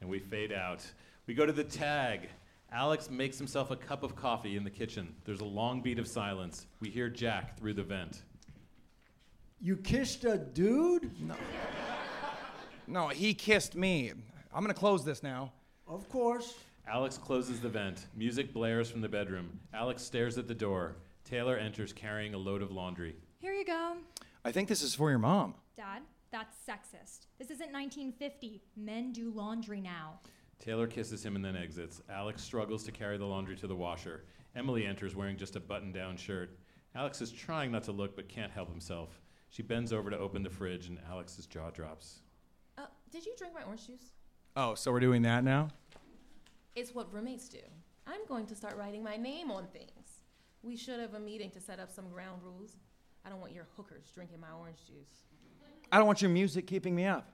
and 0.00 0.08
we 0.10 0.18
fade 0.18 0.52
out. 0.52 0.84
We 1.26 1.34
go 1.34 1.46
to 1.46 1.52
the 1.52 1.64
tag. 1.64 2.28
Alex 2.72 3.08
makes 3.10 3.38
himself 3.38 3.70
a 3.70 3.76
cup 3.76 4.02
of 4.02 4.16
coffee 4.16 4.56
in 4.56 4.64
the 4.64 4.70
kitchen. 4.70 5.14
There's 5.24 5.40
a 5.40 5.44
long 5.44 5.80
beat 5.80 5.98
of 5.98 6.08
silence. 6.08 6.66
We 6.80 6.88
hear 6.90 7.08
Jack 7.08 7.56
through 7.58 7.74
the 7.74 7.82
vent. 7.84 8.22
You 9.60 9.76
kissed 9.76 10.24
a 10.24 10.38
dude? 10.38 11.10
No. 11.20 11.34
No, 12.88 13.08
he 13.08 13.32
kissed 13.32 13.76
me. 13.76 14.12
I'm 14.52 14.62
gonna 14.62 14.74
close 14.74 15.04
this 15.04 15.22
now. 15.22 15.52
Of 15.86 16.08
course. 16.08 16.54
Alex 16.88 17.16
closes 17.16 17.60
the 17.60 17.68
vent. 17.68 18.06
Music 18.16 18.52
blares 18.52 18.90
from 18.90 19.02
the 19.02 19.08
bedroom. 19.08 19.60
Alex 19.72 20.02
stares 20.02 20.36
at 20.36 20.48
the 20.48 20.54
door. 20.54 20.96
Taylor 21.24 21.56
enters 21.56 21.92
carrying 21.92 22.34
a 22.34 22.38
load 22.38 22.60
of 22.60 22.72
laundry. 22.72 23.14
Here 23.64 23.76
you 23.76 23.80
go. 23.80 23.96
I 24.44 24.50
think 24.50 24.68
this 24.68 24.82
is 24.82 24.96
for 24.96 25.10
your 25.10 25.20
mom. 25.20 25.54
Dad, 25.76 26.02
that's 26.32 26.56
sexist. 26.68 27.26
This 27.38 27.46
isn't 27.46 27.72
1950. 27.72 28.60
Men 28.76 29.12
do 29.12 29.30
laundry 29.30 29.80
now. 29.80 30.18
Taylor 30.58 30.88
kisses 30.88 31.24
him 31.24 31.36
and 31.36 31.44
then 31.44 31.54
exits. 31.54 32.02
Alex 32.10 32.42
struggles 32.42 32.82
to 32.82 32.90
carry 32.90 33.18
the 33.18 33.24
laundry 33.24 33.54
to 33.54 33.68
the 33.68 33.76
washer. 33.76 34.24
Emily 34.56 34.84
enters 34.84 35.14
wearing 35.14 35.36
just 35.36 35.54
a 35.54 35.60
button 35.60 35.92
down 35.92 36.16
shirt. 36.16 36.58
Alex 36.96 37.20
is 37.20 37.30
trying 37.30 37.70
not 37.70 37.84
to 37.84 37.92
look 37.92 38.16
but 38.16 38.28
can't 38.28 38.50
help 38.50 38.68
himself. 38.68 39.20
She 39.50 39.62
bends 39.62 39.92
over 39.92 40.10
to 40.10 40.18
open 40.18 40.42
the 40.42 40.50
fridge 40.50 40.88
and 40.88 40.98
Alex's 41.08 41.46
jaw 41.46 41.70
drops. 41.70 42.22
uh, 42.78 42.86
did 43.12 43.24
you 43.24 43.32
drink 43.38 43.54
my 43.54 43.62
orange 43.62 43.86
juice? 43.86 44.10
Oh, 44.56 44.74
so 44.74 44.90
we're 44.90 44.98
doing 44.98 45.22
that 45.22 45.44
now? 45.44 45.68
It's 46.74 46.92
what 46.96 47.14
roommates 47.14 47.48
do. 47.48 47.62
I'm 48.08 48.26
going 48.26 48.46
to 48.46 48.56
start 48.56 48.76
writing 48.76 49.04
my 49.04 49.16
name 49.16 49.52
on 49.52 49.68
things. 49.68 50.24
We 50.64 50.76
should 50.76 50.98
have 50.98 51.14
a 51.14 51.20
meeting 51.20 51.50
to 51.50 51.60
set 51.60 51.78
up 51.78 51.92
some 51.92 52.08
ground 52.08 52.42
rules. 52.42 52.76
I 53.24 53.28
don't 53.30 53.40
want 53.40 53.52
your 53.52 53.66
hookers 53.76 54.10
drinking 54.14 54.40
my 54.40 54.50
orange 54.58 54.78
juice. 54.86 55.24
I 55.90 55.98
don't 55.98 56.06
want 56.06 56.22
your 56.22 56.30
music 56.30 56.66
keeping 56.66 56.94
me 56.94 57.06
up. 57.06 57.30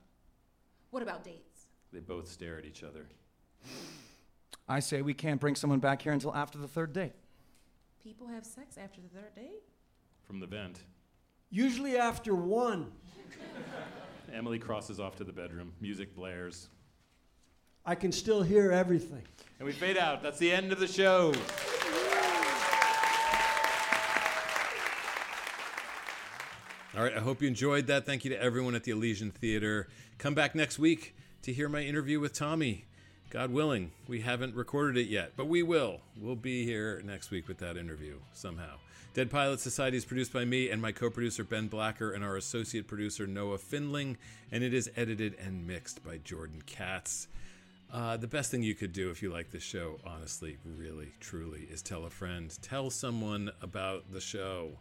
What 0.90 1.02
about 1.02 1.24
dates? 1.24 1.66
They 1.92 2.00
both 2.00 2.28
stare 2.28 2.58
at 2.58 2.64
each 2.64 2.82
other. 2.82 3.06
I 4.68 4.80
say 4.80 5.00
we 5.02 5.14
can't 5.14 5.40
bring 5.40 5.54
someone 5.54 5.78
back 5.78 6.02
here 6.02 6.12
until 6.12 6.34
after 6.34 6.58
the 6.58 6.68
third 6.68 6.92
date. 6.92 7.12
People 8.02 8.26
have 8.26 8.44
sex 8.44 8.76
after 8.76 9.00
the 9.00 9.08
third 9.08 9.34
date? 9.34 9.62
From 10.24 10.40
the 10.40 10.46
vent, 10.46 10.82
Usually 11.50 11.96
after 11.96 12.34
one. 12.34 12.92
Emily 14.32 14.58
crosses 14.58 15.00
off 15.00 15.16
to 15.16 15.24
the 15.24 15.32
bedroom. 15.32 15.72
Music 15.80 16.14
blares. 16.14 16.68
I 17.86 17.94
can 17.94 18.12
still 18.12 18.42
hear 18.42 18.70
everything. 18.70 19.22
And 19.58 19.66
we 19.66 19.72
fade 19.72 19.96
out. 19.96 20.22
That's 20.22 20.38
the 20.38 20.52
end 20.52 20.72
of 20.72 20.78
the 20.78 20.86
show. 20.86 21.32
All 26.98 27.04
right, 27.04 27.16
I 27.16 27.20
hope 27.20 27.40
you 27.40 27.46
enjoyed 27.46 27.86
that. 27.86 28.06
Thank 28.06 28.24
you 28.24 28.30
to 28.30 28.42
everyone 28.42 28.74
at 28.74 28.82
the 28.82 28.90
Elysian 28.90 29.30
Theater. 29.30 29.86
Come 30.18 30.34
back 30.34 30.56
next 30.56 30.80
week 30.80 31.14
to 31.42 31.52
hear 31.52 31.68
my 31.68 31.82
interview 31.82 32.18
with 32.18 32.32
Tommy. 32.32 32.86
God 33.30 33.52
willing, 33.52 33.92
we 34.08 34.22
haven't 34.22 34.56
recorded 34.56 34.96
it 34.96 35.08
yet, 35.08 35.34
but 35.36 35.46
we 35.46 35.62
will. 35.62 36.00
We'll 36.20 36.34
be 36.34 36.64
here 36.64 37.00
next 37.04 37.30
week 37.30 37.46
with 37.46 37.58
that 37.58 37.76
interview 37.76 38.16
somehow. 38.32 38.78
Dead 39.14 39.30
Pilots 39.30 39.62
Society 39.62 39.96
is 39.96 40.04
produced 40.04 40.32
by 40.32 40.44
me 40.44 40.70
and 40.70 40.82
my 40.82 40.90
co 40.90 41.08
producer 41.08 41.44
Ben 41.44 41.68
Blacker 41.68 42.10
and 42.10 42.24
our 42.24 42.34
associate 42.34 42.88
producer 42.88 43.28
Noah 43.28 43.58
Findling, 43.58 44.16
and 44.50 44.64
it 44.64 44.74
is 44.74 44.90
edited 44.96 45.36
and 45.38 45.68
mixed 45.68 46.04
by 46.04 46.18
Jordan 46.24 46.64
Katz. 46.66 47.28
Uh, 47.92 48.16
the 48.16 48.26
best 48.26 48.50
thing 48.50 48.64
you 48.64 48.74
could 48.74 48.92
do 48.92 49.10
if 49.10 49.22
you 49.22 49.32
like 49.32 49.52
this 49.52 49.62
show, 49.62 50.00
honestly, 50.04 50.58
really, 50.76 51.12
truly, 51.20 51.68
is 51.70 51.80
tell 51.80 52.06
a 52.06 52.10
friend. 52.10 52.58
Tell 52.60 52.90
someone 52.90 53.52
about 53.62 54.10
the 54.12 54.20
show. 54.20 54.72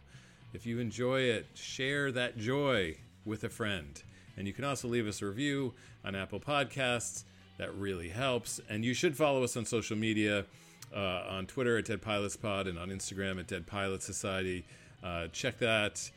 If 0.52 0.66
you 0.66 0.78
enjoy 0.78 1.22
it, 1.22 1.46
share 1.54 2.10
that 2.12 2.38
joy 2.38 2.96
with 3.24 3.44
a 3.44 3.48
friend. 3.48 4.02
And 4.36 4.46
you 4.46 4.52
can 4.52 4.64
also 4.64 4.88
leave 4.88 5.06
us 5.06 5.20
a 5.20 5.26
review 5.26 5.74
on 6.04 6.14
Apple 6.14 6.40
Podcasts. 6.40 7.24
That 7.58 7.74
really 7.74 8.08
helps. 8.08 8.60
And 8.68 8.84
you 8.84 8.94
should 8.94 9.16
follow 9.16 9.42
us 9.42 9.56
on 9.56 9.66
social 9.66 9.96
media 9.96 10.46
uh, 10.94 11.24
on 11.28 11.46
Twitter 11.46 11.76
at 11.76 11.84
Dead 11.86 12.00
Pilots 12.00 12.36
Pod 12.36 12.66
and 12.66 12.78
on 12.78 12.88
Instagram 12.88 13.38
at 13.38 13.46
Dead 13.46 13.66
Pilots 13.66 14.06
Society. 14.06 14.64
Uh, 15.02 15.26
check 15.28 15.58
that 15.58 16.10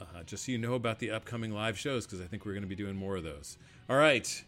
uh, 0.00 0.22
just 0.24 0.44
so 0.44 0.52
you 0.52 0.58
know 0.58 0.74
about 0.74 0.98
the 0.98 1.10
upcoming 1.10 1.52
live 1.52 1.78
shows 1.78 2.06
because 2.06 2.20
I 2.20 2.24
think 2.24 2.44
we're 2.44 2.52
going 2.52 2.62
to 2.62 2.68
be 2.68 2.76
doing 2.76 2.96
more 2.96 3.16
of 3.16 3.24
those. 3.24 3.56
All 3.88 3.96
right. 3.96 4.44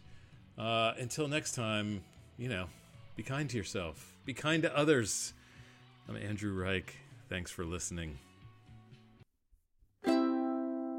Uh, 0.57 0.93
until 0.97 1.27
next 1.27 1.55
time, 1.55 2.03
you 2.37 2.49
know, 2.49 2.67
be 3.15 3.23
kind 3.23 3.49
to 3.49 3.57
yourself, 3.57 4.15
be 4.25 4.33
kind 4.33 4.63
to 4.63 4.77
others. 4.77 5.33
I'm 6.07 6.15
Andrew 6.15 6.53
Reich. 6.53 6.95
Thanks 7.29 7.51
for 7.51 7.65
listening. 7.65 8.30